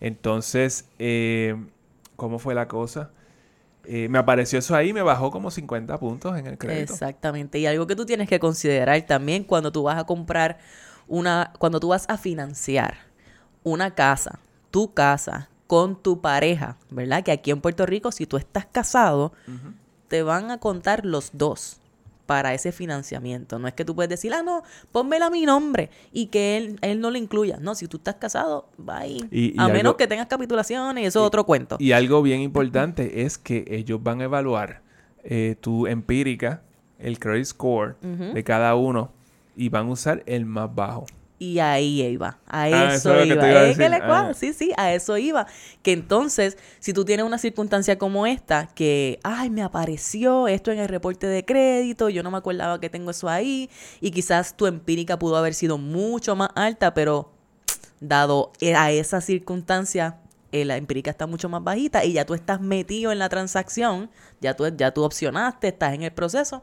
[0.00, 1.56] Entonces, eh,
[2.16, 3.10] ¿cómo fue la cosa?
[3.84, 6.92] Eh, me apareció eso ahí, me bajó como 50 puntos en el crédito.
[6.92, 7.58] Exactamente.
[7.58, 10.58] Y algo que tú tienes que considerar también cuando tú vas a comprar
[11.06, 12.96] una, cuando tú vas a financiar
[13.62, 17.24] una casa, tu casa, con tu pareja, ¿verdad?
[17.24, 19.32] Que aquí en Puerto Rico, si tú estás casado,
[20.08, 21.80] te van a contar los dos
[22.26, 23.58] para ese financiamiento.
[23.58, 24.62] No es que tú puedes decir, ah, no,
[24.92, 27.58] pónmela a mi nombre y que él, él no lo incluya.
[27.60, 29.54] No, si tú estás casado, va ahí.
[29.56, 31.76] a menos que tengas capitulaciones y eso es otro cuento.
[31.78, 34.82] Y algo bien importante es que ellos van a evaluar
[35.24, 36.62] eh, tu empírica,
[36.98, 39.12] el credit score de cada uno
[39.56, 41.06] y van a usar el más bajo.
[41.38, 43.42] Y ahí iba, a ah, eso, iba.
[43.42, 44.32] Que ah.
[44.34, 45.46] Sí, sí, a eso iba.
[45.82, 50.78] Que entonces, si tú tienes una circunstancia como esta, que, ay, me apareció esto en
[50.78, 53.68] el reporte de crédito, yo no me acordaba que tengo eso ahí,
[54.00, 57.32] y quizás tu empírica pudo haber sido mucho más alta, pero
[58.00, 60.16] dado a esa circunstancia,
[60.52, 64.10] eh, la empírica está mucho más bajita y ya tú estás metido en la transacción,
[64.40, 66.62] ya tú, ya tú opcionaste, estás en el proceso,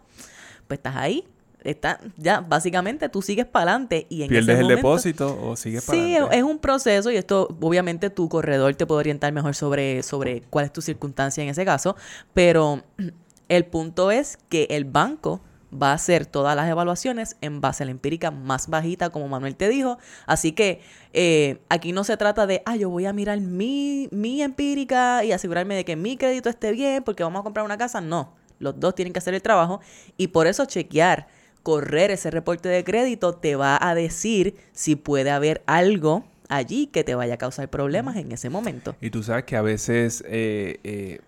[0.68, 1.28] pues estás ahí
[1.64, 5.98] está, ya básicamente tú sigues para adelante y en pierdes el depósito o sigues para
[5.98, 10.42] Sí, es un proceso y esto obviamente tu corredor te puede orientar mejor sobre sobre
[10.50, 11.96] cuál es tu circunstancia en ese caso,
[12.34, 12.84] pero
[13.50, 15.42] el punto es que el banco
[15.74, 19.56] va a hacer todas las evaluaciones en base a la empírica más bajita, como Manuel
[19.56, 19.98] te dijo.
[20.26, 20.82] Así que
[21.14, 25.32] eh, aquí no se trata de, ah, yo voy a mirar mi, mi empírica y
[25.32, 28.02] asegurarme de que mi crédito esté bien porque vamos a comprar una casa.
[28.02, 29.80] No, los dos tienen que hacer el trabajo
[30.18, 31.28] y por eso chequear
[31.64, 37.04] correr ese reporte de crédito te va a decir si puede haber algo allí que
[37.04, 38.96] te vaya a causar problemas en ese momento.
[39.02, 41.20] Y tú sabes que a veces eh, eh,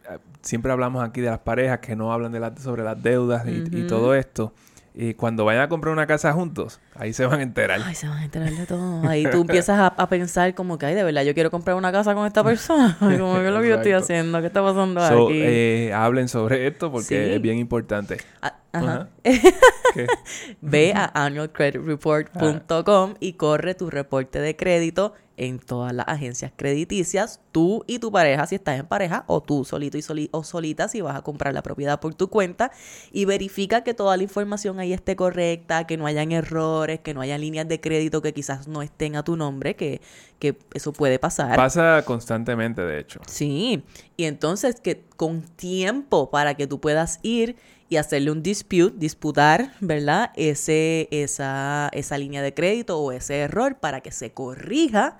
[0.42, 3.88] siempre hablamos aquí de las parejas que no hablan de la, sobre las deudas y,
[3.88, 4.54] todo esto.
[4.98, 7.82] Y cuando vayan a comprar una casa juntos, ahí se van a enterar.
[7.84, 9.06] Ay, se van a enterar de todo.
[9.10, 12.16] Ahí tú empiezas a, pensar como que, ay, de verdad, yo quiero comprar una casa
[12.16, 12.96] con esta persona.
[13.00, 15.34] como que es lo que yo estoy haciendo, ¿qué está pasando aquí?
[15.34, 18.20] Eh, hablen sobre esto porque es bien importante.
[18.42, 19.10] Ah, ajá.
[20.62, 27.84] Ve a annualcreditreport.com y corre tu reporte de crédito en todas las agencias crediticias, tú
[27.88, 31.16] y tu pareja si estás en pareja o tú solito y o solita si vas
[31.16, 32.72] a comprar la propiedad por tu cuenta
[33.12, 37.22] y verifica que toda la información ahí esté correcta, que no hayan errores, que no
[37.22, 40.02] haya líneas de crédito que quizás no estén a tu nombre, que,
[40.40, 41.56] que eso puede pasar.
[41.56, 43.20] Pasa constantemente, de hecho.
[43.28, 43.84] Sí,
[44.18, 47.56] y entonces que con tiempo para que tú puedas ir
[47.90, 50.32] y hacerle un dispute, disputar, ¿verdad?
[50.36, 55.18] Ese, esa, esa línea de crédito o ese error para que se corrija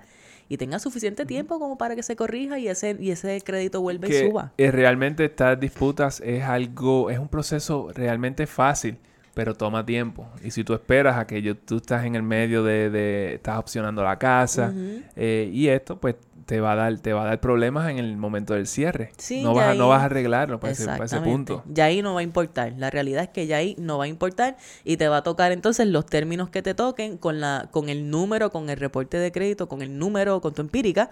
[0.48, 4.08] y tenga suficiente tiempo como para que se corrija y ese, y ese crédito vuelva
[4.08, 4.52] y suba.
[4.58, 8.96] realmente estas disputas es algo, es un proceso realmente fácil,
[9.34, 10.26] pero toma tiempo.
[10.44, 13.58] Y si tú esperas a que yo, tú estás en el medio de, de estás
[13.58, 14.72] opcionando la casa
[15.16, 18.16] eh, y esto, pues te va a dar, te va a dar problemas en el
[18.16, 19.10] momento del cierre.
[19.42, 21.64] no, vas no vas a arreglarlo para ese, para ese, punto.
[21.68, 22.72] Ya ahí no va a importar.
[22.78, 25.50] La realidad es que ya ahí no va a importar y te va a tocar
[25.50, 29.32] entonces los términos que te toquen con la, con el número, con el reporte de
[29.32, 31.10] crédito, con el número, con tu empírica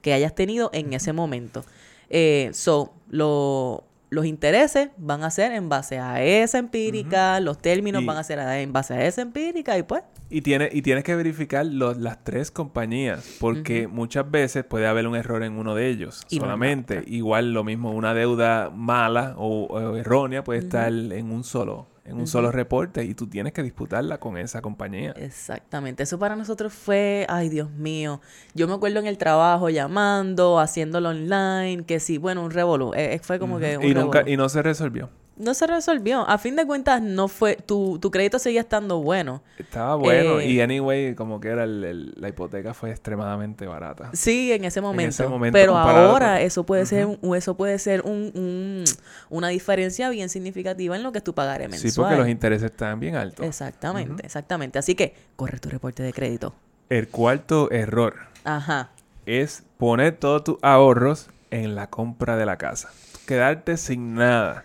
[0.00, 1.62] que hayas tenido en ese momento.
[2.08, 8.04] Eh, so, lo, los intereses van a ser en base a esa empírica, los términos
[8.04, 10.02] van a ser en base a esa empírica y pues.
[10.28, 15.16] Y, tiene, y tienes que verificar las tres compañías, porque muchas veces puede haber un
[15.16, 17.04] error en uno de ellos solamente.
[17.06, 22.26] Igual lo mismo, una deuda mala o, errónea puede estar en un solo en un
[22.26, 25.12] solo reporte y tú tienes que disputarla con esa compañía.
[25.12, 26.02] Exactamente.
[26.02, 28.20] Eso para nosotros fue, ay Dios mío.
[28.54, 32.92] Yo me acuerdo en el trabajo llamando, haciéndolo online, que sí, bueno, un revolú.
[32.94, 35.10] Eh, fue como que un y nunca y no se resolvió
[35.40, 36.28] no se resolvió.
[36.28, 37.56] A fin de cuentas, no fue.
[37.56, 39.42] Tu, tu crédito seguía estando bueno.
[39.58, 40.40] Estaba bueno.
[40.40, 44.10] Eh, y anyway, como que era el, la hipoteca fue extremadamente barata.
[44.12, 45.24] Sí, en ese momento.
[45.52, 48.84] Pero ahora eso puede ser, un, eso puede ser un,
[49.28, 51.90] una diferencia bien significativa en lo que tú pagaré mensual.
[51.90, 53.44] Sí, porque los intereses están bien altos.
[53.46, 54.78] Exactamente, exactamente.
[54.78, 56.54] Así que corre tu reporte de crédito.
[56.88, 58.14] El cuarto error.
[58.44, 58.90] Ajá.
[59.26, 62.90] Es poner todos tus ahorros en la compra de la casa.
[63.26, 64.64] Quedarte sin nada.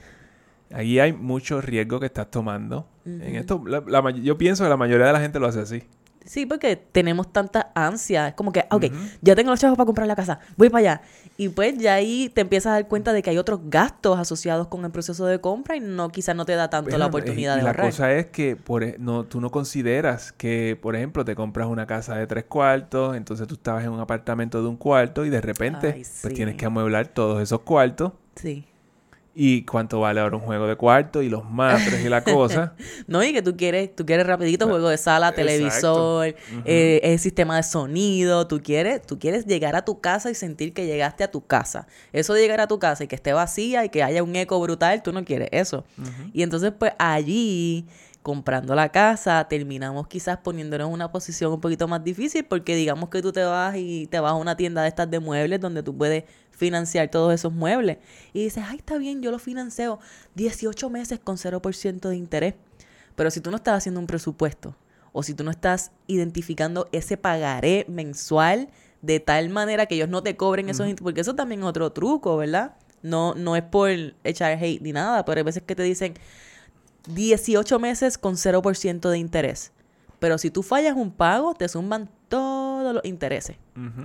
[0.71, 2.88] Ahí hay mucho riesgo que estás tomando.
[3.06, 3.63] En esto,
[4.21, 5.84] yo pienso que la mayoría de la gente lo hace así.
[6.25, 8.30] Sí, porque tenemos tanta ansia.
[8.30, 8.86] Es como que, ok,
[9.21, 11.01] ya tengo los chavos para comprar la casa, voy para allá.
[11.38, 14.67] Y pues ya ahí te empiezas a dar cuenta de que hay otros gastos asociados
[14.67, 17.62] con el proceso de compra y no quizás no te da tanto la oportunidad de
[17.62, 17.86] ahorrar.
[17.86, 21.67] La cosa es que por, e, no, tú no consideras que, por ejemplo, te compras
[21.67, 25.30] una casa de tres cuartos, entonces tú estabas en un apartamento de un cuarto y
[25.30, 28.13] de repente pues tienes que amueblar todos esos cuartos.
[28.36, 28.65] Sí
[29.38, 32.74] y cuánto vale ahora un juego de cuarto y los matres y la cosa.
[33.08, 37.58] no, y que tú quieres, tú quieres rapidito juego de sala, televisor, eh, el sistema
[37.58, 41.32] de sonido, tú quieres, tú quieres llegar a tu casa y sentir que llegaste a
[41.32, 41.86] tu casa.
[42.13, 44.58] Eso de llegar a tu casa y que esté vacía y que haya un eco
[44.62, 45.84] brutal, tú no quieres eso.
[46.32, 47.86] Y entonces pues allí
[48.26, 53.10] comprando la casa, terminamos quizás poniéndonos en una posición un poquito más difícil porque digamos
[53.10, 55.84] que tú te vas y te vas a una tienda de estas de muebles donde
[55.84, 56.24] tú puedes
[56.56, 57.98] financiar todos esos muebles.
[58.34, 60.00] Y dices, ay, está bien, yo lo financio
[60.36, 62.56] 18 meses con 0% de interés.
[63.15, 64.76] Pero si tú no estás haciendo un presupuesto
[65.13, 68.70] o si tú no estás identificando ese pagaré mensual
[69.02, 72.36] de tal manera que ellos no te cobren esos porque eso también es otro truco,
[72.38, 72.76] ¿verdad?
[73.02, 73.89] No, no es por
[74.24, 76.15] echar hate ni nada, pero hay veces que te dicen
[77.08, 79.72] 18 meses con 0% de interés.
[80.20, 83.58] Pero si tú fallas un pago, te suman todos los intereses.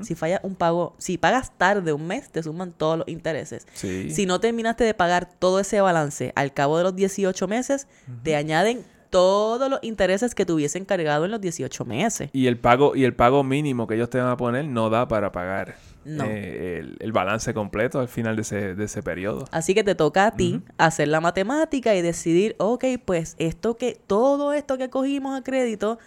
[0.02, 3.66] Si falla un pago, si pagas tarde un mes, te suman todos los intereses.
[3.74, 7.86] Si no terminaste de pagar todo ese balance al cabo de los 18 meses,
[8.22, 12.30] te añaden todos los intereses que tuviesen cargado en los 18 meses.
[12.32, 15.08] Y el pago y el pago mínimo que ellos te van a poner no da
[15.08, 19.44] para pagar eh, el, balance completo al final de ese, de ese periodo.
[19.50, 24.00] Así que te toca a ti hacer la matemática y decidir, ok, pues esto que,
[24.06, 25.98] todo esto que cogimos a crédito,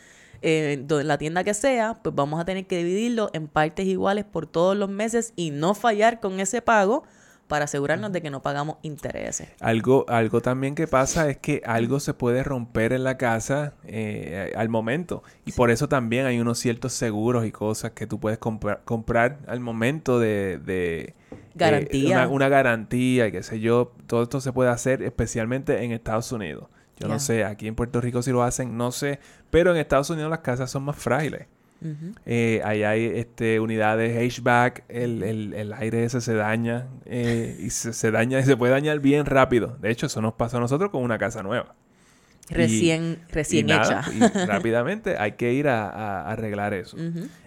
[0.43, 4.45] en la tienda que sea, pues vamos a tener que dividirlo en partes iguales por
[4.45, 7.03] todos los meses y no fallar con ese pago
[7.47, 9.49] para asegurarnos de que no pagamos intereses.
[9.59, 14.51] Algo, algo también que pasa es que algo se puede romper en la casa eh,
[14.55, 18.39] al momento y por eso también hay unos ciertos seguros y cosas que tú puedes
[18.39, 21.13] comprar al momento de...
[21.53, 22.27] garantía.
[22.27, 23.91] una, garantía y qué sé yo.
[24.07, 26.69] Todo esto se puede hacer especialmente en Estados Unidos.
[27.03, 30.09] Yo no sé, aquí en Puerto Rico si lo hacen, no sé, pero en Estados
[30.09, 31.47] Unidos las casas son más frágiles.
[32.25, 37.69] Eh, ahí hay este, unidades HVAC, el, el, el aire ese se daña eh, y
[37.71, 39.77] se, daña y se puede dañar bien rápido.
[39.81, 41.75] De hecho, eso nos pasó a nosotros con una casa nueva.
[42.49, 44.03] Recién, recién hecha.
[44.13, 46.97] y rápidamente hay que ir a, arreglar eso.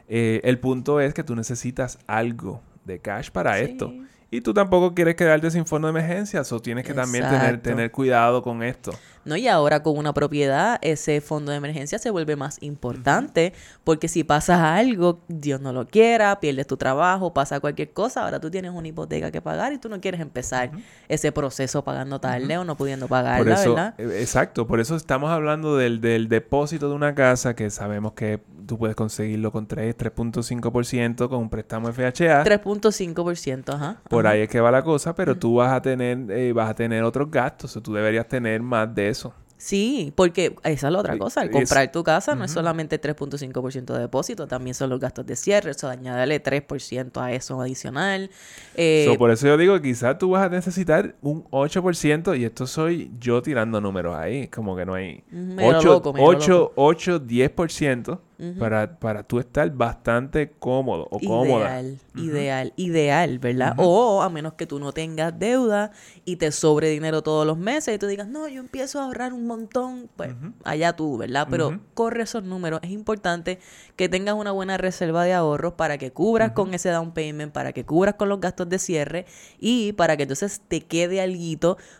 [0.08, 3.92] Eh, el punto es que tú necesitas algo de cash para esto.
[4.30, 7.90] Y tú tampoco quieres quedarte sin fondo de emergencia, o tienes que también tener, tener
[7.90, 8.92] cuidado con esto.
[9.26, 9.36] ¿No?
[9.36, 13.52] Y ahora con una propiedad, ese fondo de emergencia se vuelve más importante,
[13.84, 18.40] porque si pasa algo, Dios no lo quiera, pierdes tu trabajo, pasa cualquier cosa, ahora
[18.40, 20.70] tú tienes una hipoteca que pagar y tú no quieres empezar
[21.08, 23.94] ese proceso pagando tarde o no pudiendo pagarla, ¿verdad?
[23.98, 28.40] Eh, exacto, por eso estamos hablando del, del depósito de una casa que sabemos que
[28.66, 32.44] tú puedes conseguirlo con 3, 3.5% con un préstamo FHA.
[32.44, 34.00] 3.5%, ajá.
[34.08, 36.74] Por ahí es que va la cosa, pero tú vas a tener eh, vas a
[36.74, 39.34] tener otros gastos, o tú deberías tener más de eso.
[39.58, 41.40] Sí, porque esa es la otra cosa.
[41.40, 45.34] Al comprar tu casa no es solamente 3.5% de depósito, también son los gastos de
[45.34, 45.70] cierre.
[45.70, 48.30] Eso, añadirle 3% a eso adicional.
[48.74, 52.66] Eh, por eso yo digo que quizás tú vas a necesitar un 8%, y esto
[52.66, 55.24] soy yo tirando números ahí, como que no hay.
[55.58, 58.18] 8, 8, 8, 10%
[58.58, 61.80] para, para tú estar bastante cómodo o cómoda.
[61.80, 63.74] Ideal, ideal, ideal, ¿verdad?
[63.78, 65.92] O a menos que tú no tengas deuda
[66.24, 69.32] y te sobre dinero todos los meses y tú digas, no, yo empiezo a ahorrar
[69.32, 71.48] un montón, pues allá tú, ¿verdad?
[71.50, 72.80] Pero corre esos números.
[72.82, 73.58] Es importante
[73.96, 77.72] que tengas una buena reserva de ahorros para que cubras con ese down payment, para
[77.72, 79.26] que cubras con los gastos de cierre
[79.58, 81.36] y para que entonces te quede algo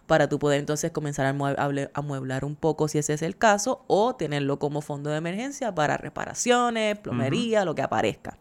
[0.06, 4.16] para tú poder entonces comenzar a amueblar un poco si ese es el caso o
[4.16, 6.25] tenerlo como fondo de emergencia para reparar
[7.02, 8.38] plomería, lo que aparezca.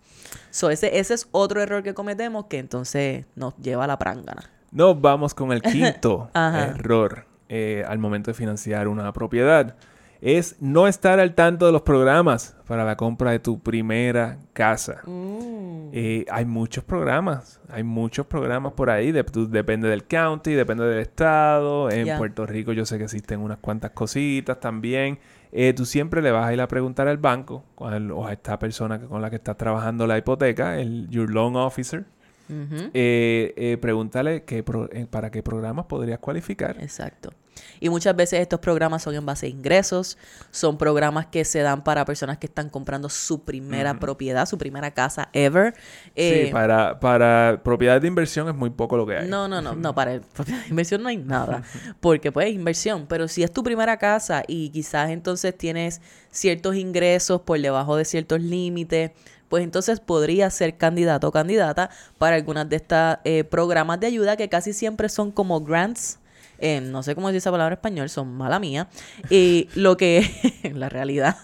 [0.49, 4.49] So, ese, ese es otro error que cometemos que entonces nos lleva a la prángana.
[4.71, 9.75] Nos vamos con el quinto error eh, al momento de financiar una propiedad.
[10.21, 15.01] Es no estar al tanto de los programas para la compra de tu primera casa.
[15.05, 15.89] Mm.
[15.93, 21.89] Eh, hay muchos programas, hay muchos programas por ahí, depende del county, depende del estado.
[21.91, 25.19] En Puerto Rico yo sé que existen unas cuantas cositas también.
[25.51, 28.99] Eh, tú siempre le vas a ir a preguntar al banco o a esta persona
[28.99, 32.05] con la que estás trabajando la hipoteca, el Your Loan Officer.
[32.47, 34.63] Eh, eh, pregúntale qué
[35.09, 36.77] para qué programas podrías cualificar.
[36.79, 37.33] Exacto.
[37.79, 40.17] Y muchas veces estos programas son en base a ingresos,
[40.51, 44.91] son programas que se dan para personas que están comprando su primera propiedad, su primera
[44.91, 45.73] casa ever.
[45.73, 49.27] sí, Eh, para, para propiedades de inversión es muy poco lo que hay.
[49.27, 51.63] no, no, no, no, para el- propiedad de inversión no hay nada,
[51.99, 56.01] porque pues es inversión, pero si es tu primera casa y quizás entonces tienes
[56.31, 59.11] ciertos ingresos por debajo de ciertos límites,
[59.49, 63.17] pues entonces podrías ser candidato o candidata para algunas de estos
[63.49, 66.19] programas de ayuda que casi siempre son como grants.
[66.59, 68.89] Eh, no sé cómo decir esa palabra español, son mala mía.
[69.29, 70.29] Y lo que,
[70.73, 71.37] la realidad,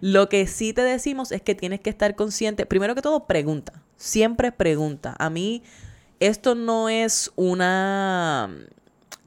[0.00, 2.66] lo que sí te decimos es que tienes que estar consciente.
[2.66, 3.82] Primero que todo, pregunta.
[3.96, 5.14] Siempre pregunta.
[5.18, 5.62] A mí,
[6.20, 8.50] esto no es una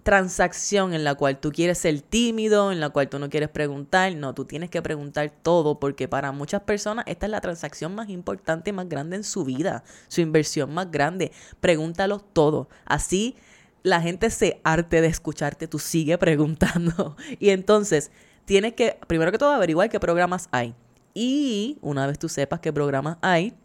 [0.08, 4.16] transacción en la cual tú quieres ser tímido, en la cual tú no quieres preguntar.
[4.16, 8.08] No, tú tienes que preguntar todo porque para muchas personas esta es la transacción más
[8.08, 11.34] importante más grande en su vida, su inversión más grande.
[11.60, 12.70] Pregúntalo todo.
[12.86, 13.36] Así
[13.84, 17.16] la gente se arte de escucharte, tú sigue preguntando.
[17.40, 18.12] Y entonces
[18.46, 20.76] tienes que, primero que todo, averiguar qué programas hay.
[21.14, 23.56] Y una vez tú sepas qué programas hay,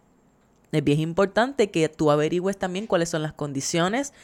[0.73, 4.15] es bien importante que tú averigües también cuáles son las condiciones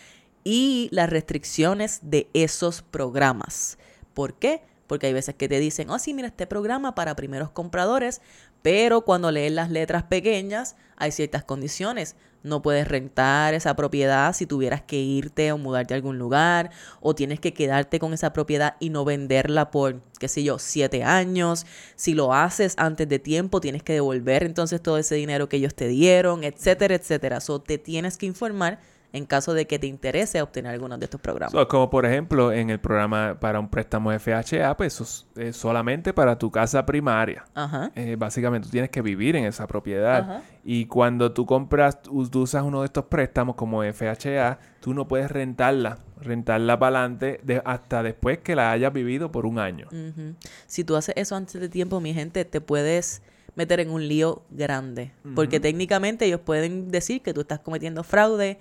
[0.44, 3.76] y las restricciones de esos programas.
[4.14, 4.62] ¿Por qué?
[4.86, 8.22] Porque hay veces que te dicen, oh sí, mira, este programa para primeros compradores,
[8.62, 12.16] pero cuando lees las letras pequeñas hay ciertas condiciones.
[12.42, 16.70] No puedes rentar esa propiedad si tuvieras que irte o mudarte a algún lugar,
[17.00, 21.04] o tienes que quedarte con esa propiedad y no venderla por, qué sé yo, siete
[21.04, 21.66] años.
[21.96, 25.74] Si lo haces antes de tiempo, tienes que devolver entonces todo ese dinero que ellos
[25.74, 27.40] te dieron, etcétera, etcétera.
[27.40, 28.78] So, te tienes que informar
[29.12, 31.52] en caso de que te interese obtener alguno de estos programas.
[31.52, 35.52] So, como por ejemplo en el programa para un préstamo FHA, pues eso es eh,
[35.52, 37.44] solamente para tu casa primaria.
[37.54, 37.90] Ajá.
[37.94, 40.18] Eh, básicamente tú tienes que vivir en esa propiedad.
[40.20, 40.42] Ajá.
[40.62, 45.30] Y cuando tú compras, tú usas uno de estos préstamos como FHA, tú no puedes
[45.30, 49.86] rentarla, rentarla para adelante de- hasta después que la hayas vivido por un año.
[49.90, 50.34] Ujú.
[50.66, 53.22] Si tú haces eso antes de tiempo, mi gente, te puedes
[53.54, 55.12] meter en un lío grande.
[55.34, 58.58] Porque técnicamente ellos pueden decir que tú estás cometiendo fraude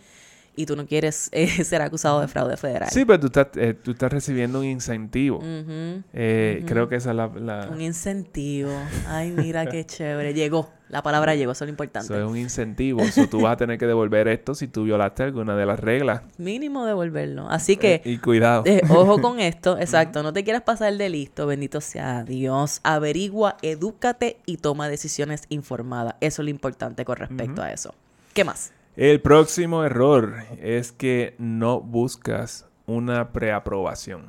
[0.57, 2.89] y tú no quieres eh, ser acusado de fraude federal.
[2.91, 5.39] Sí, pero tú estás, eh, tú estás recibiendo un incentivo.
[5.43, 7.27] Eh, Creo que esa es la...
[7.27, 8.71] la- Un incentivo.
[9.07, 10.33] Ay, mira qué chévere.
[10.33, 10.71] Llegó.
[10.89, 12.05] La palabra llegó, eso es lo importante.
[12.13, 13.03] Eso es un incentivo.
[13.11, 16.21] So, tú vas a tener que devolver esto si tú violaste alguna de las reglas.
[16.37, 17.49] Mínimo devolverlo.
[17.49, 18.63] Así que, y cuidado.
[18.65, 19.77] eh, ojo con esto.
[19.77, 20.23] Exacto.
[20.23, 21.45] No te quieras pasar de listo.
[21.45, 22.79] Bendito sea Dios.
[22.83, 26.15] Averigua, edúcate y toma decisiones informadas.
[26.21, 27.93] Eso es lo importante con respecto a eso.
[28.33, 28.71] ¿Qué más?
[28.97, 34.23] El próximo error es que no buscas una preaprobación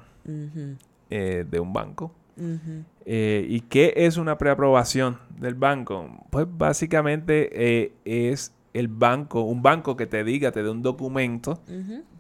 [1.08, 2.12] eh, de un banco.
[3.06, 6.26] Eh, ¿Y qué es una preaprobación del banco?
[6.28, 11.62] Pues básicamente eh, es el banco, un banco que te diga, te dé un documento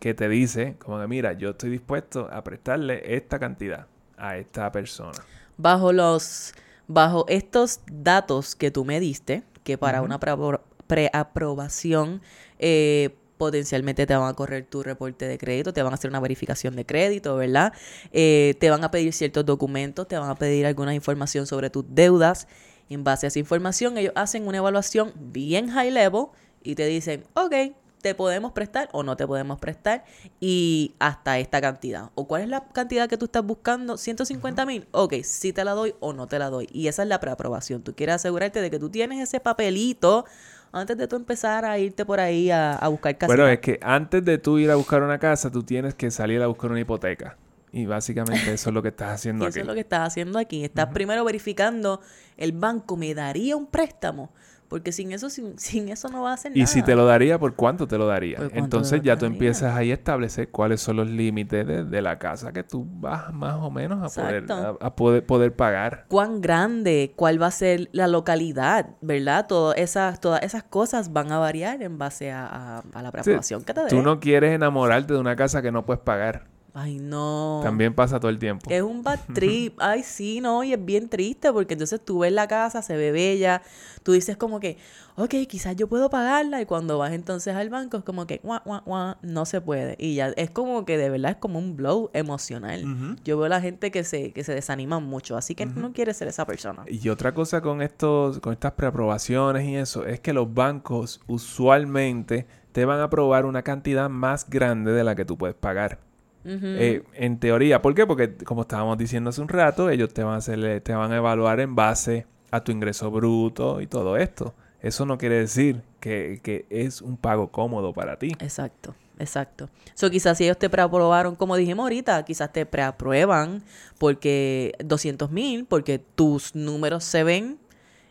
[0.00, 4.72] que te dice, como que mira, yo estoy dispuesto a prestarle esta cantidad a esta
[4.72, 5.18] persona.
[5.58, 6.54] Bajo los,
[6.86, 12.20] bajo estos datos que tú me diste, que para una preapro- preaprobación
[12.58, 16.20] eh, potencialmente te van a correr tu reporte de crédito, te van a hacer una
[16.20, 17.72] verificación de crédito, ¿verdad?
[18.12, 21.84] Eh, te van a pedir ciertos documentos, te van a pedir alguna información sobre tus
[21.88, 22.48] deudas.
[22.90, 26.26] En base a esa información, ellos hacen una evaluación bien high level
[26.62, 27.54] y te dicen, ok,
[28.00, 30.04] te podemos prestar o no te podemos prestar
[30.40, 32.10] y hasta esta cantidad.
[32.14, 33.96] ¿O cuál es la cantidad que tú estás buscando?
[33.96, 34.88] 150 mil.
[34.92, 36.68] Ok, si te la doy o no te la doy.
[36.72, 37.82] Y esa es la preaprobación.
[37.82, 40.24] Tú quieres asegurarte de que tú tienes ese papelito
[40.72, 43.26] antes de tú empezar a irte por ahí a, a buscar casa.
[43.26, 46.42] Bueno, es que antes de tú ir a buscar una casa, tú tienes que salir
[46.42, 47.36] a buscar una hipoteca.
[47.72, 49.10] Y básicamente eso es lo que estás
[49.40, 49.60] Y haciendo eso aquí.
[49.60, 50.64] es lo que estás haciendo aquí.
[50.64, 52.00] Estás primero verificando
[52.36, 54.30] el banco me daría un préstamo.
[54.68, 56.62] Porque sin eso, sin, sin eso no va a hacer nada.
[56.62, 58.36] Y si te lo daría, ¿por cuánto te lo daría?
[58.36, 59.34] ¿Por cuánto Entonces ya lo tú daría?
[59.36, 63.32] empiezas ahí a establecer cuáles son los límites de, de la casa que tú vas
[63.32, 66.04] más o menos a, poder, a, a poder, poder pagar.
[66.08, 69.46] cuán grande, cuál va a ser la localidad, ¿verdad?
[69.46, 73.12] Todas esas, todas esas cosas van a variar en base a, a- a la Sí,
[73.12, 73.88] preaprobación que te dé.
[73.88, 76.46] tú no quieres enamorarte de una casa que no puedes pagar.
[76.74, 77.60] Ay, no.
[77.62, 78.70] También pasa todo el tiempo.
[78.70, 79.74] Es un bad trip.
[79.80, 83.10] Ay, sí, no, y es bien triste porque entonces tú ves la casa, se ve
[83.10, 83.62] bella,
[84.02, 84.76] tú dices como que,
[85.16, 88.60] ok, quizás yo puedo pagarla y cuando vas entonces al banco es como que, guau,
[88.64, 89.96] guau, guau, no se puede.
[89.98, 93.16] Y ya es como que de verdad es como un blow emocional.
[93.24, 96.16] Yo veo a la gente que se, que se desanima mucho, así que no quieres
[96.16, 96.84] ser esa persona.
[96.86, 102.46] Y otra cosa con estos, con estas preaprobaciones y eso, es que los bancos usualmente
[102.72, 106.07] te van a aprobar una cantidad más grande de la que tú puedes pagar.
[106.44, 108.06] Eh, en teoría, ¿por qué?
[108.06, 111.16] Porque como estábamos diciendo hace un rato, ellos te van a hacer, te van a
[111.16, 114.54] evaluar en base a tu ingreso bruto y todo esto.
[114.80, 118.32] Eso no quiere decir que, que es un pago cómodo para ti.
[118.38, 118.94] Exacto.
[119.18, 119.68] exacto.
[119.94, 123.62] So, quizás si ellos te preaprobaron, como dijimos ahorita, quizás te preaprueban
[123.98, 127.58] porque 200 mil, porque tus números se ven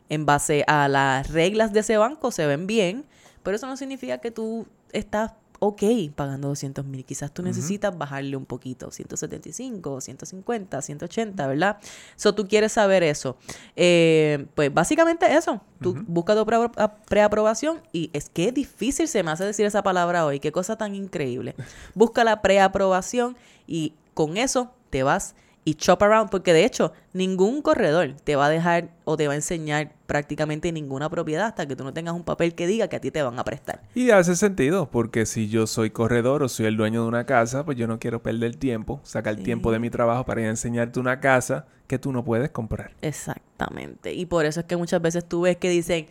[0.10, 3.06] en base a las reglas de ese banco, se ven bien,
[3.44, 5.84] pero eso no significa que tú estás ok
[6.16, 7.06] pagando 200 mil.
[7.06, 11.78] Quizás tú necesitas bajarle un poquito, 175, 150, 180, ¿verdad?
[12.16, 13.38] So, tú quieres saber eso.
[13.76, 15.62] Eh, pues básicamente eso.
[15.82, 16.46] Tú buscas tu
[17.08, 20.40] preaprobación y es que es difícil se me hace decir esa palabra hoy.
[20.40, 21.56] Qué cosa tan increíble.
[21.94, 23.38] Busca la preaprobación
[23.68, 25.36] y con eso te vas
[25.68, 29.34] y chop around, porque de hecho ningún corredor te va a dejar o te va
[29.34, 32.96] a enseñar prácticamente ninguna propiedad hasta que tú no tengas un papel que diga que
[32.96, 33.82] a ti te van a prestar.
[33.94, 37.66] Y hace sentido, porque si yo soy corredor o soy el dueño de una casa,
[37.66, 41.02] pues yo no quiero perder tiempo, sacar tiempo de mi trabajo para ir a enseñarte
[41.02, 42.92] una casa que tú no puedes comprar.
[43.02, 44.14] Exactamente.
[44.14, 46.08] Y por eso es que muchas veces tú ves que dicen,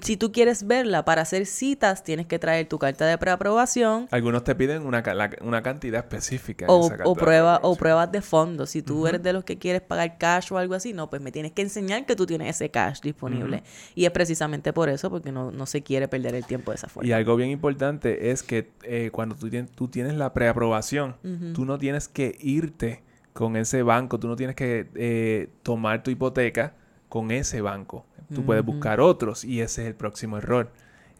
[0.00, 4.08] si tú quieres verla para hacer citas, tienes que traer tu carta de preaprobación.
[4.10, 5.02] Algunos te piden una,
[5.40, 6.66] una cantidad específica.
[6.68, 8.66] O, o, prueba, o pruebas de fondo.
[8.66, 11.30] Si tú eres de los que quieres pagar cash o algo así, no, pues me
[11.30, 13.62] tienes que enseñar que tú tienes ese cash disponible.
[13.94, 16.88] Y es precisamente por eso, porque no, no, se quiere perder el tiempo de esa
[16.88, 17.08] forma.
[17.08, 21.16] Y algo bien importante es que eh, cuando tú tienes, tú tienes la preaprobación,
[21.54, 23.02] tú no tienes que irte
[23.32, 26.74] con ese banco, tú no tienes que eh, tomar tu hipoteca
[27.08, 28.04] con ese banco.
[28.34, 30.70] Tú puedes buscar otros y ese es el próximo error.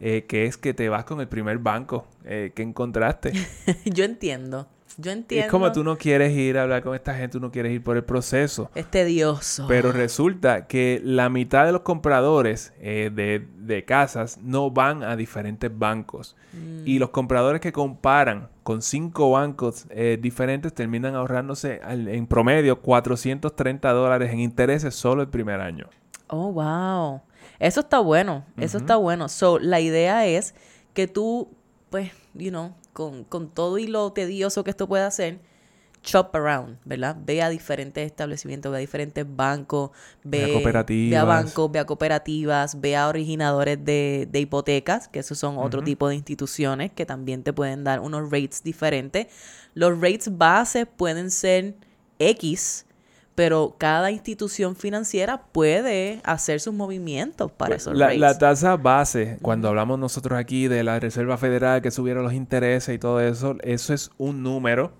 [0.01, 3.33] Eh, que es que te vas con el primer banco eh, que encontraste.
[3.85, 4.67] Yo entiendo.
[4.97, 5.45] Yo entiendo.
[5.45, 7.83] Es como tú no quieres ir a hablar con esta gente, tú no quieres ir
[7.83, 8.69] por el proceso.
[8.75, 9.65] Es tedioso.
[9.67, 15.71] Pero resulta que la mitad de los compradores eh, de, casas no van a diferentes
[15.77, 16.35] bancos.
[16.85, 16.99] Y mm.
[16.99, 24.31] los compradores que comparan con cinco bancos eh, diferentes terminan ahorrándose en promedio 430 dólares
[24.31, 25.87] en intereses solo el primer año.
[26.29, 27.21] Oh, wow.
[27.59, 28.45] Eso está bueno.
[28.57, 29.27] Eso está bueno.
[29.29, 30.55] So, la idea es
[30.93, 31.49] que tú,
[31.89, 35.39] pues, you know, con, todo y lo tedioso que esto puede hacer,
[36.03, 37.17] shop around, ¿verdad?
[37.25, 39.91] Ve a diferentes establecimientos, ve a diferentes bancos,
[40.23, 41.11] ve, a cooperativas.
[41.11, 45.83] Ve a bancos, ve a cooperativas, ve a originadores de, hipotecas, que esos son otro
[45.83, 49.27] tipo de instituciones que también te pueden dar unos rates diferentes.
[49.73, 51.75] Los rates base pueden ser
[52.19, 52.85] X,
[53.39, 59.37] pero cada institución financiera puede hacer sus movimientos para pues, esos la, La tasa base,
[59.41, 63.55] cuando hablamos nosotros aquí de la Reserva Federal que subieron los intereses y todo eso,
[63.61, 64.91] eso es un número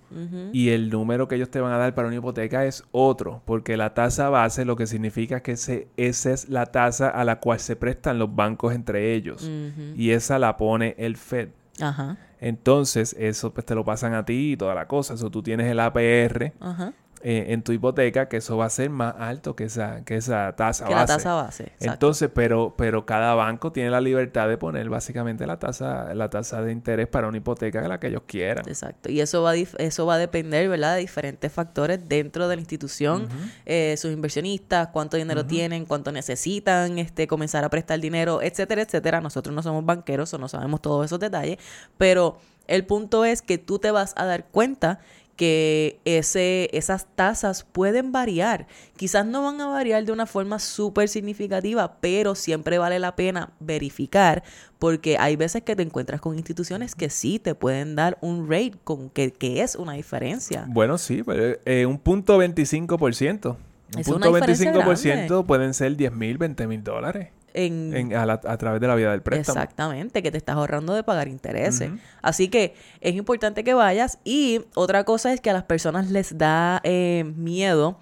[0.54, 3.76] y el número que ellos te van a dar para una hipoteca es otro, porque
[3.76, 7.40] la tasa base lo que significa es que ese, esa es la tasa a la
[7.40, 9.50] cual se prestan los bancos entre ellos
[9.94, 11.50] y esa la pone el Fed.
[11.78, 12.16] Ajá.
[12.40, 15.12] Entonces, eso pues te lo pasan a ti y toda la cosa.
[15.12, 16.94] Eso tú tienes el APR, Ajá.
[17.22, 20.56] Eh, en tu hipoteca, que eso va a ser más alto que esa, que esa
[20.56, 21.12] tasa que base.
[21.12, 21.72] la tasa base.
[21.78, 26.62] Entonces, pero, pero cada banco tiene la libertad de poner básicamente la tasa, la tasa
[26.62, 28.66] de interés para una hipoteca la que ellos quieran.
[28.66, 29.10] Exacto.
[29.10, 33.28] Y eso va, eso va a depender, ¿verdad?, de diferentes factores dentro de la institución,
[33.66, 39.20] eh, sus inversionistas, cuánto dinero tienen, cuánto necesitan, este, comenzar a prestar dinero, etcétera, etcétera.
[39.20, 41.58] Nosotros no somos banqueros o no sabemos todos esos detalles,
[41.98, 42.38] pero
[42.70, 45.00] el punto es que tú te vas a dar cuenta
[45.40, 48.66] que ese, esas tasas pueden variar.
[48.98, 53.54] Quizás no van a variar de una forma súper significativa, pero siempre vale la pena
[53.58, 54.42] verificar
[54.78, 58.74] porque hay veces que te encuentras con instituciones que sí te pueden dar un rate
[58.84, 60.66] con que, es una diferencia.
[60.68, 63.56] Bueno, sí, pues, eh, un punto 25%.
[63.96, 69.10] Un punto 25% pueden ser 10 mil, 20 mil dólares a, través de la vida
[69.10, 69.58] del préstamo.
[69.58, 71.90] Exactamente, que te estás ahorrando de pagar intereses.
[72.22, 74.18] Así que es importante que vayas.
[74.24, 77.98] Y otra cosa es que a las personas les da eh, miedo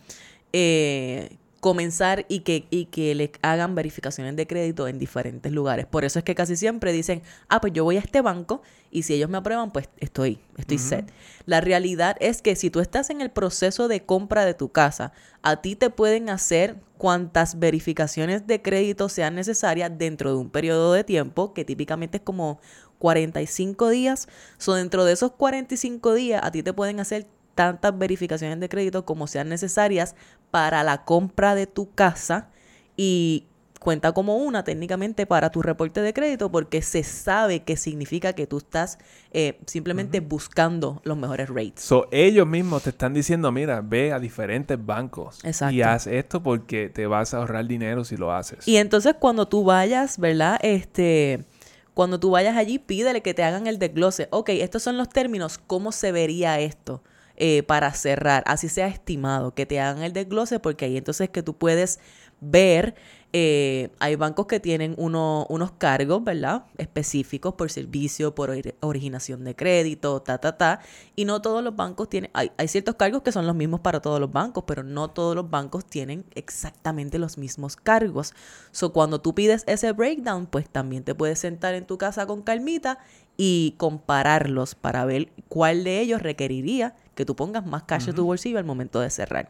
[0.52, 5.86] eh, comenzar y que, y que le hagan verificaciones de crédito en diferentes lugares.
[5.86, 9.02] Por eso es que casi siempre dicen, ah, pues yo voy a este banco y
[9.02, 11.12] si ellos me aprueban, pues estoy, estoy set.
[11.46, 15.12] La realidad es que si tú estás en el proceso de compra de tu casa,
[15.42, 20.92] a ti te pueden hacer cuantas verificaciones de crédito sean necesarias dentro de un periodo
[20.92, 22.60] de tiempo, que típicamente es como
[22.98, 24.28] 45 días.
[24.58, 27.26] So, dentro de esos 45 días, a ti te pueden hacer
[27.58, 30.14] tantas verificaciones de crédito como sean necesarias
[30.52, 32.50] para la compra de tu casa
[32.96, 33.46] y
[33.80, 38.46] cuenta como una técnicamente para tu reporte de crédito porque se sabe que significa que
[38.46, 38.98] tú estás
[39.32, 41.80] eh, simplemente buscando los mejores rates.
[41.80, 45.40] So, ellos mismos te están diciendo, mira, ve a diferentes bancos
[45.72, 48.68] y haz esto porque te vas a ahorrar dinero si lo haces.
[48.68, 50.60] Y entonces cuando tú vayas, ¿verdad?
[50.62, 51.44] Este,
[51.92, 54.28] cuando tú vayas allí, pídele que te hagan el desglose.
[54.30, 57.02] Ok, estos son los términos, ¿cómo se vería esto?
[57.38, 61.42] Eh, para cerrar, así sea estimado, que te hagan el desglose, porque ahí entonces que
[61.42, 62.00] tú puedes
[62.40, 62.94] ver
[63.34, 66.64] eh, hay bancos que tienen uno, unos cargos, ¿verdad?
[66.78, 70.80] Específicos por servicio, por originación de crédito, ta, ta, ta.
[71.14, 74.00] Y no todos los bancos tienen, hay, hay ciertos cargos que son los mismos para
[74.00, 78.32] todos los bancos, pero no todos los bancos tienen exactamente los mismos cargos.
[78.72, 82.42] So, cuando tú pides ese breakdown, pues también te puedes sentar en tu casa con
[82.42, 82.98] calmita
[83.40, 88.24] y compararlos para ver cuál de ellos requeriría que tú pongas más cash en tu
[88.24, 89.48] bolsillo al momento de cerrar.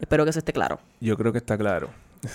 [0.00, 0.80] Espero que eso esté claro.
[1.00, 1.90] Yo creo que está claro.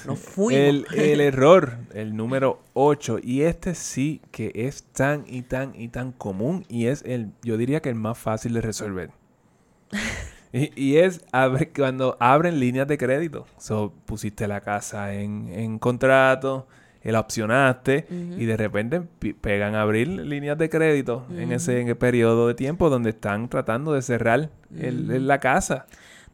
[0.05, 5.41] No fui El, el, error, el número 8, y este sí que es tan y
[5.41, 9.11] tan y tan común y es el, yo diría que el más fácil de resolver.
[10.53, 11.25] y, es
[11.75, 13.47] cuando abren líneas de crédito.
[13.57, 16.67] So, pusiste la casa en, en contrato,
[17.03, 19.01] la opcionaste y de repente
[19.41, 24.01] pegan a abrir líneas de crédito en ese periodo de tiempo donde están tratando de
[24.01, 25.85] cerrar la casa.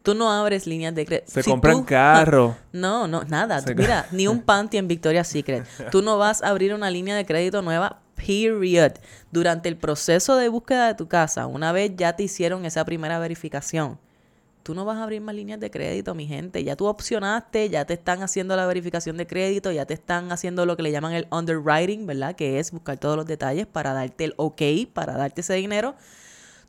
[0.04, 1.32] Tú no abres líneas de crédito.
[1.32, 2.56] Se compran carros.
[2.74, 3.64] No, no, nada.
[3.76, 5.66] Mira, ni un panty en Victoria's Secret.
[5.92, 8.94] Tú no vas a abrir una línea de crédito nueva, period.
[9.32, 13.18] Durante el proceso de búsqueda de tu casa, una vez ya te hicieron esa primera
[13.20, 13.98] verificación,
[14.64, 16.64] tú no vas a abrir más líneas de crédito, mi gente.
[16.64, 20.66] Ya tú opcionaste, ya te están haciendo la verificación de crédito, ya te están haciendo
[20.66, 22.36] lo que le llaman el underwriting, ¿verdad?
[22.36, 24.62] Que es buscar todos los detalles para darte el ok,
[24.94, 25.96] para darte ese dinero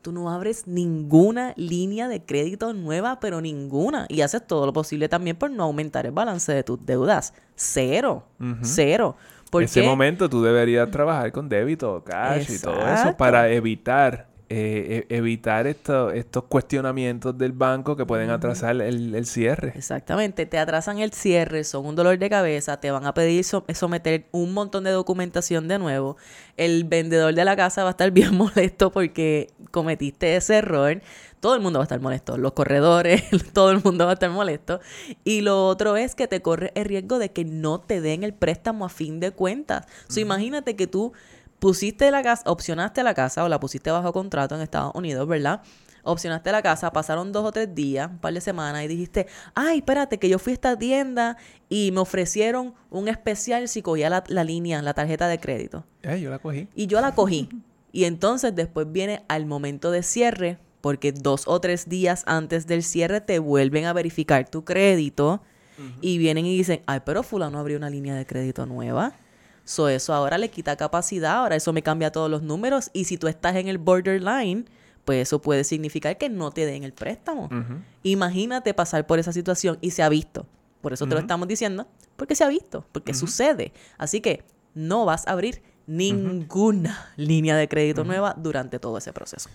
[0.04, 4.04] tú no abres ninguna línea de crédito nueva, pero ninguna.
[4.10, 7.32] Y haces todo lo posible también por no aumentar el balance de tus deudas.
[7.56, 8.26] Cero.
[8.60, 9.16] Cero.
[9.50, 15.06] En ese momento tú deberías trabajar con débito, cash y todo eso para evitar eh,
[15.08, 19.72] e, evitar estos cuestionamientos del banco que pueden atrasar el, cierre.
[19.74, 24.26] Exactamente, te atrasan el cierre, son un dolor de cabeza, te van a pedir someter
[24.32, 26.16] un montón de documentación de nuevo.
[26.56, 31.00] El vendedor de la casa va a estar bien molesto porque cometiste ese error.
[31.40, 33.22] Todo el mundo va a estar molesto, los corredores,
[33.52, 34.80] todo el mundo va a estar molesto.
[35.24, 38.34] Y lo otro es que te corre el riesgo de que no te den el
[38.34, 39.86] préstamo a fin de cuentas.
[40.08, 41.12] So, imagínate que tú
[41.58, 45.62] pusiste la casa, opcionaste la casa o la pusiste bajo contrato en Estados Unidos, ¿verdad?
[46.02, 49.78] Opcionaste la casa, pasaron dos o tres días, un par de semanas y dijiste, ay,
[49.78, 51.38] espérate, que yo fui a esta tienda
[51.70, 55.84] y me ofrecieron un especial si cogía la, línea, la tarjeta de crédito.
[56.02, 56.68] Eh, yo la cogí.
[56.74, 57.48] Y yo la cogí.
[57.92, 62.82] y entonces después viene al momento de cierre, porque dos o tres días antes del
[62.82, 65.40] cierre te vuelven a verificar tu crédito
[66.00, 69.14] y vienen y dicen, ay, pero fulano abrió una línea de crédito nueva.
[69.64, 73.16] So, eso ahora le quita capacidad, ahora eso me cambia todos los números y si
[73.16, 74.66] tú estás en el borderline,
[75.04, 77.48] pues eso puede significar que no te den el préstamo.
[78.02, 80.46] Imagínate pasar por esa situación y se ha visto.
[80.80, 81.86] Por eso te lo estamos diciendo,
[82.16, 83.72] porque se ha visto, porque sucede.
[83.96, 84.44] Así que
[84.74, 89.48] no vas a abrir ninguna línea de crédito nueva durante todo ese proceso.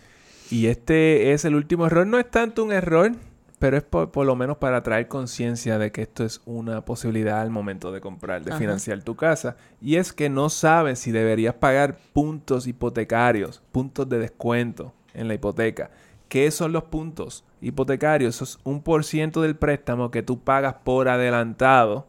[0.50, 2.08] Y este es el último error.
[2.08, 3.12] No es tanto un error,
[3.60, 7.50] pero es por, lo menos para traer conciencia de que esto es una posibilidad al
[7.50, 9.58] momento de comprar, de financiar tu casa.
[9.82, 15.34] Y es que no sabes si deberías pagar puntos hipotecarios, puntos de descuento en la
[15.34, 15.92] hipoteca.
[16.30, 18.36] ¿Qué son los puntos hipotecarios?
[18.36, 22.08] Eso es un por ciento del préstamo que tú pagas por adelantado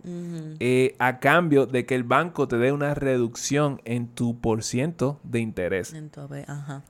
[0.58, 5.20] eh, a cambio de que el banco te dé una reducción en tu por ciento
[5.22, 5.92] de interés.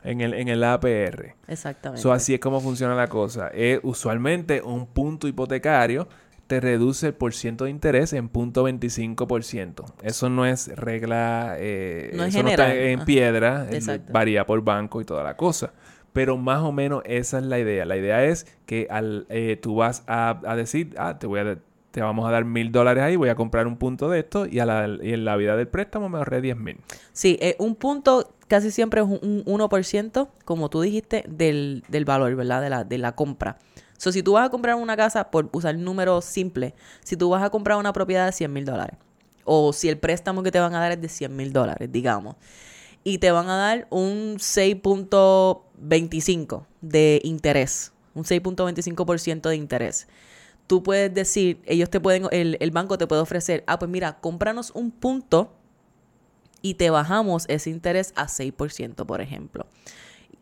[0.03, 1.37] En, el, en el APR.
[1.49, 2.03] Exactamente.
[2.03, 3.49] So, así es como funciona la cosa.
[3.49, 6.09] Es usualmente un punto hipotecario
[6.51, 9.85] te reduce el por ciento de interés en punto 25%.
[10.03, 13.69] Eso no es regla, eh, no eso no está en piedra,
[14.11, 15.73] varía por banco y toda la cosa.
[16.13, 17.85] Pero más o menos esa es la idea.
[17.85, 21.59] La idea es que al, eh, tú vas a, decir, ah, te voy a
[21.91, 24.61] te vamos a dar mil dólares ahí, voy a comprar un punto de esto y,
[24.61, 26.79] a la, y en la vida del préstamo me ahorré diez mil.
[27.13, 32.35] Sí, eh, un punto casi siempre es un, 1%, como tú dijiste, del, del valor,
[32.35, 32.63] ¿verdad?
[32.63, 33.59] De la, de la compra.
[33.97, 37.29] So, si tú vas a comprar una casa, por usar el número simple, si tú
[37.29, 38.97] vas a comprar una propiedad de 100 mil dólares,
[39.45, 42.37] o si el préstamo que te van a dar es de 100 mil dólares, digamos,
[43.05, 50.09] y te van a dar un 6.25 de interés, un 6.25% de interés.
[50.67, 54.19] Tú puedes decir, ellos te pueden, el, el banco te puede ofrecer, ah, pues mira,
[54.21, 55.53] cómpranos un punto
[56.63, 59.67] y te bajamos ese interés a 6%, por ejemplo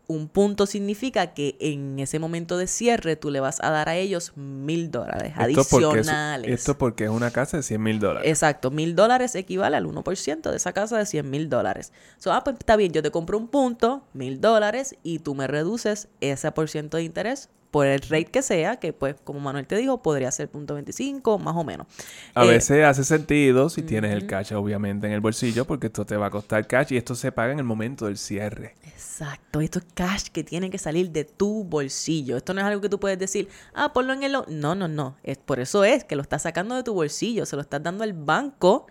[0.09, 3.97] un punto significa que en ese momento de cierre tú le vas a dar a
[3.97, 6.51] ellos mil dólares adicionales.
[6.51, 8.29] esto porque es una casa de 100 mil dólares.
[8.29, 11.93] Exacto, mil dólares equivale al 1% de esa casa de 100 mil dólares.
[12.17, 15.47] So, ah, pues está bien, yo te compro un punto, mil dólares, y tú me
[15.47, 19.67] reduces ese por ciento de interés por el rate que sea, que pues como Manuel
[19.67, 21.87] te dijo, podría ser punto .25 más o menos.
[22.35, 26.07] A Eh, veces hace sentido si tienes el cash obviamente en el bolsillo porque esto
[26.07, 28.77] te va a costar cash y esto se paga en el momento del cierre.
[28.83, 32.37] Exacto, esto es cash que tiene que salir de tu bolsillo.
[32.37, 34.35] Esto no es algo que tú puedes decir, ah, ponlo en el...
[34.37, 34.45] o-".
[34.49, 35.17] No, no, no.
[35.23, 38.05] Es, por eso es que lo estás sacando de tu bolsillo, se lo estás dando
[38.05, 38.87] al banco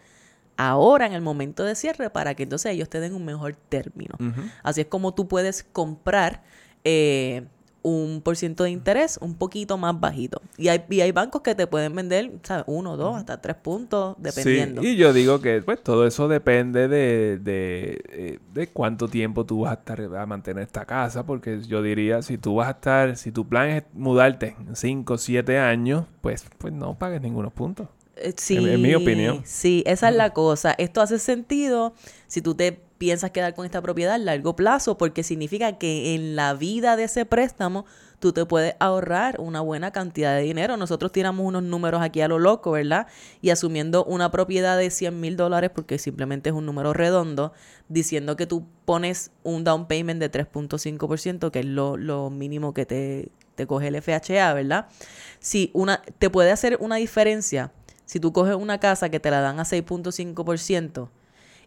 [0.57, 4.15] ahora en el momento de cierre para que entonces ellos te den un mejor término.
[4.63, 6.43] Así es como tú puedes comprar
[6.84, 7.45] eh,
[7.82, 10.41] un por ciento de interés un poquito más bajito.
[10.57, 12.65] Y hay, y hay bancos que te pueden vender, ¿sabes?
[12.67, 14.82] Uno, dos, hasta tres puntos, dependiendo.
[14.82, 19.45] Sí, y yo digo que pues todo eso depende de, de, eh, de cuánto tiempo
[19.45, 22.71] tú vas a estar a mantener esta casa, porque yo diría, si tú vas a
[22.71, 27.21] estar, si tu plan es mudarte en 5 o 7 años, pues, pues no pagues
[27.21, 27.88] ningunos puntos.
[28.17, 29.41] Eh, Sí, en mi opinión.
[29.45, 30.73] Sí, esa es la cosa.
[30.78, 31.93] Esto hace sentido
[32.28, 36.35] si tú te piensas quedar con esta propiedad a largo plazo, porque significa que en
[36.35, 37.85] la vida de ese préstamo
[38.19, 40.77] tú te puedes ahorrar una buena cantidad de dinero.
[40.77, 43.07] Nosotros tiramos unos números aquí a lo loco, ¿verdad?
[43.41, 47.53] Y asumiendo una propiedad de 100 mil dólares, porque simplemente es un número redondo,
[47.89, 52.85] diciendo que tú pones un down payment de 3.5%, que es lo, lo mínimo que
[52.85, 54.87] te, te coge el FHA, ¿verdad?
[55.39, 57.71] Si una, te puede hacer una diferencia
[58.07, 61.09] si tú coges una casa que te la dan a 6.5%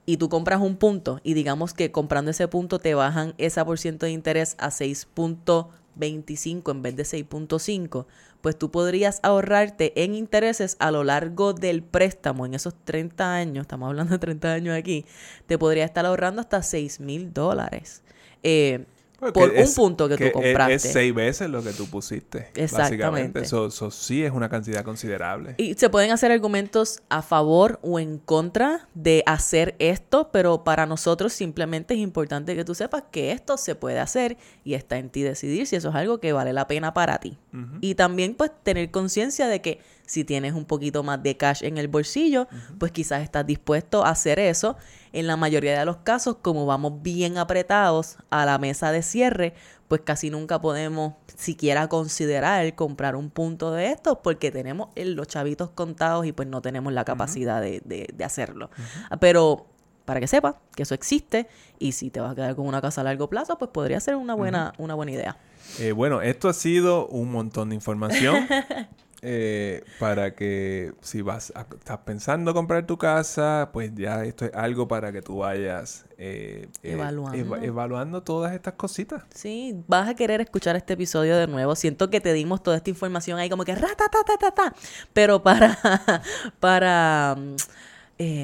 [0.07, 3.79] y tú compras un punto y digamos que comprando ese punto te bajan esa por
[3.79, 8.07] ciento de interés a 6.25 en vez de 6.5,
[8.41, 13.63] pues tú podrías ahorrarte en intereses a lo largo del préstamo, en esos 30 años,
[13.63, 15.05] estamos hablando de 30 años aquí,
[15.47, 18.03] te podría estar ahorrando hasta 6 mil dólares.
[18.43, 18.87] Eh,
[19.21, 20.75] Porque por un es- punto que, tú es- compraste.
[20.75, 22.49] Es, seis veces lo que tú pusiste.
[22.55, 22.73] Exactamente.
[22.97, 23.41] Básicamente.
[23.41, 25.55] Eso, eso sí es una cantidad considerable.
[25.59, 30.87] Y se pueden hacer argumentos a favor o en contra de hacer esto, pero para
[30.87, 35.11] nosotros simplemente es importante que tú sepas que esto se puede hacer y está en
[35.11, 37.37] ti decidir si eso es algo que vale la pena para ti.
[37.81, 41.79] Y también pues tener conciencia de que si tienes un poquito más de cash en
[41.79, 42.49] el bolsillo,
[42.79, 44.77] pues quizás estás dispuesto a hacer eso.
[45.13, 49.55] En la mayoría de los casos, como vamos bien apretados a la mesa de cierre,
[49.89, 55.71] pues casi nunca podemos siquiera considerar comprar un punto de estos porque tenemos los chavitos
[55.71, 58.71] contados y pues no tenemos la capacidad de, de- de hacerlo.
[59.19, 59.67] Pero
[60.11, 61.47] para que sepas que eso existe
[61.79, 64.17] y si te vas a quedar con una casa a largo plazo, pues podría ser
[64.17, 65.37] una buena, una buena idea.
[65.79, 68.45] Eh, bueno, esto ha sido un montón de información
[69.23, 74.53] eh, para que si vas a- estás pensando comprar tu casa, pues ya esto es
[74.53, 77.39] algo para que tú vayas eh, eh, Evaluando.
[77.39, 79.23] eva- evaluando todas estas cositas.
[79.33, 81.77] Sí, vas a querer escuchar este episodio de nuevo.
[81.77, 84.75] Siento que te dimos toda esta información ahí como que ta
[85.13, 85.79] Pero para,
[86.59, 87.57] para mm,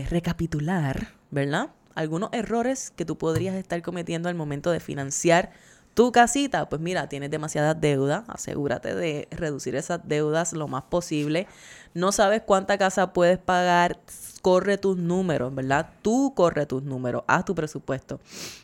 [0.08, 1.70] recapitular, ¿verdad?
[1.94, 5.50] Algunos errores que tú podrías estar cometiendo al momento de financiar
[5.94, 6.68] tu casita.
[6.68, 8.24] Pues mira, tienes demasiadas deudas.
[8.28, 11.46] Asegúrate de reducir esas deudas lo más posible.
[11.94, 13.98] No sabes cuánta casa puedes pagar.
[14.42, 15.88] Corre tus números, ¿verdad?
[16.02, 17.24] Tú corre tus números.
[17.26, 18.20] Haz tu presupuesto.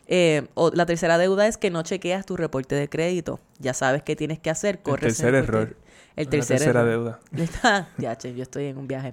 [0.06, 3.40] Eh, o la tercera deuda es que no chequeas tu reporte de crédito.
[3.58, 4.80] Ya sabes qué tienes que hacer.
[4.80, 5.76] Corre ese tercer reporte- error.
[6.16, 7.20] El tercer tercera error.
[7.30, 7.88] deuda.
[7.98, 9.12] Ya, che, yo estoy en un viaje.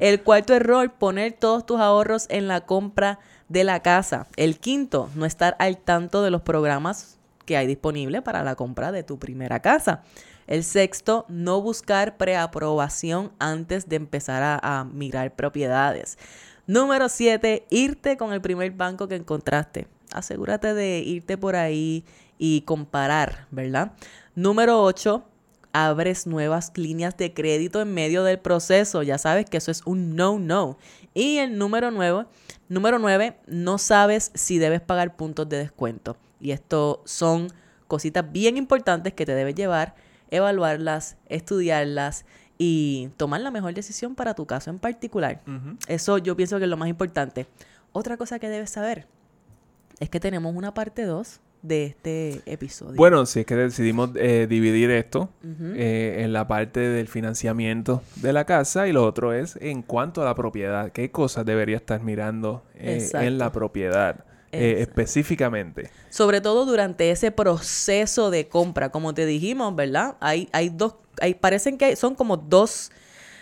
[0.00, 3.18] El cuarto error, poner todos tus ahorros en la compra
[3.48, 4.26] de la casa.
[4.36, 8.92] El quinto, no estar al tanto de los programas que hay disponibles para la compra
[8.92, 10.02] de tu primera casa.
[10.46, 16.18] El sexto, no buscar preaprobación antes de empezar a, a mirar propiedades.
[16.66, 19.88] Número siete, irte con el primer banco que encontraste.
[20.12, 22.04] Asegúrate de irte por ahí
[22.38, 23.92] y comparar, ¿verdad?
[24.34, 25.24] Número ocho,
[25.72, 29.02] abres nuevas líneas de crédito en medio del proceso.
[29.02, 30.78] Ya sabes que eso es un no-no.
[31.14, 32.26] Y el número nueve,
[32.68, 36.16] número nueve, no sabes si debes pagar puntos de descuento.
[36.40, 37.48] Y esto son
[37.86, 39.94] cositas bien importantes que te debes llevar,
[40.30, 42.24] evaluarlas, estudiarlas
[42.58, 45.42] y tomar la mejor decisión para tu caso en particular.
[45.86, 47.46] Eso yo pienso que es lo más importante.
[47.92, 49.06] Otra cosa que debes saber
[50.00, 52.94] es que tenemos una parte 2 de este episodio.
[52.96, 58.32] Bueno, si es que decidimos eh, dividir esto eh, en la parte del financiamiento de
[58.32, 60.92] la casa y lo otro es en cuanto a la propiedad.
[60.92, 65.90] ¿Qué cosas debería estar mirando eh, en la propiedad específicamente?
[66.10, 70.16] Sobre todo durante ese proceso de compra, como te dijimos, ¿verdad?
[70.20, 72.90] Hay, hay dos, hay, parecen que son como dos,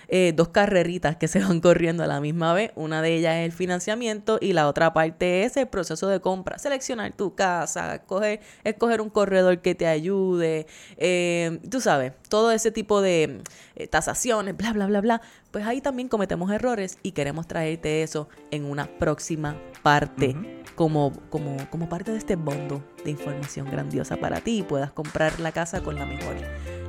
[0.08, 2.72] eh, dos carreritas que se van corriendo a la misma vez.
[2.74, 6.58] Una de ellas es el financiamiento y la otra parte es el proceso de compra.
[6.58, 12.70] Seleccionar tu casa, escoger, escoger un corredor que te ayude, eh, tú sabes, todo ese
[12.70, 13.42] tipo de
[13.74, 15.22] eh, tasaciones, bla, bla, bla, bla.
[15.50, 20.36] Pues ahí también cometemos errores y queremos traerte eso en una próxima parte
[20.74, 25.40] como, como, como parte de este bondo de información grandiosa para ti y puedas comprar
[25.40, 26.36] la casa con la mejor,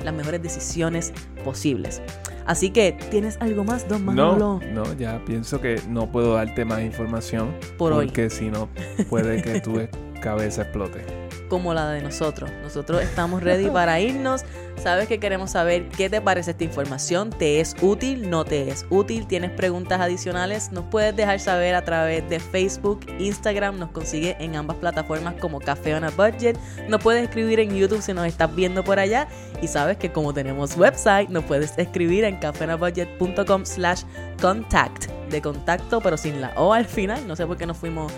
[0.04, 1.14] las mejores decisiones
[1.44, 2.02] posibles.
[2.48, 4.60] Así que, ¿tienes algo más, don No, Manolo?
[4.74, 7.54] no, ya pienso que no puedo darte más información.
[7.78, 8.06] Por hoy.
[8.08, 8.70] Porque si no,
[9.10, 9.80] puede que tu
[10.22, 11.27] cabeza explote.
[11.48, 12.52] Como la de nosotros.
[12.62, 14.44] Nosotros estamos ready para irnos.
[14.82, 17.32] Sabes que queremos saber qué te parece esta información.
[17.32, 18.30] ¿Te es útil?
[18.30, 19.26] ¿No te es útil?
[19.26, 20.72] ¿Tienes preguntas adicionales?
[20.72, 23.80] Nos puedes dejar saber a través de Facebook, Instagram.
[23.80, 26.58] Nos consigue en ambas plataformas como Café on a Budget.
[26.88, 29.28] Nos puedes escribir en YouTube si nos estás viendo por allá.
[29.62, 34.04] Y sabes que como tenemos website, nos puedes escribir en cafeonabudget.com slash
[34.40, 35.08] contact.
[35.30, 37.28] De contacto, pero sin la O al final.
[37.28, 38.14] No sé por qué nos fuimos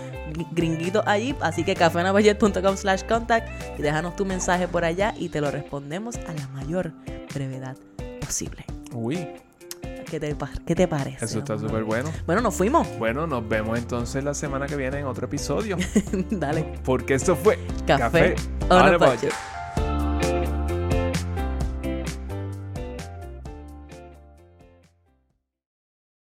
[0.52, 1.34] gringuitos allí.
[1.40, 3.48] Así que cafeonabudget.com slash contact.
[3.78, 6.92] Y déjanos tu mensaje por allá y te lo respondemos a la mayor
[7.34, 7.76] brevedad
[8.20, 8.64] posible.
[8.92, 9.26] Uy,
[10.10, 11.24] ¿Qué te, pa- qué te parece?
[11.24, 12.10] eso está súper bueno.
[12.26, 12.88] Bueno, nos fuimos.
[12.98, 15.76] Bueno, nos vemos entonces la semana que viene en otro episodio.
[16.30, 16.64] Dale.
[16.84, 18.34] Porque esto fue Café
[18.68, 19.32] on a budget.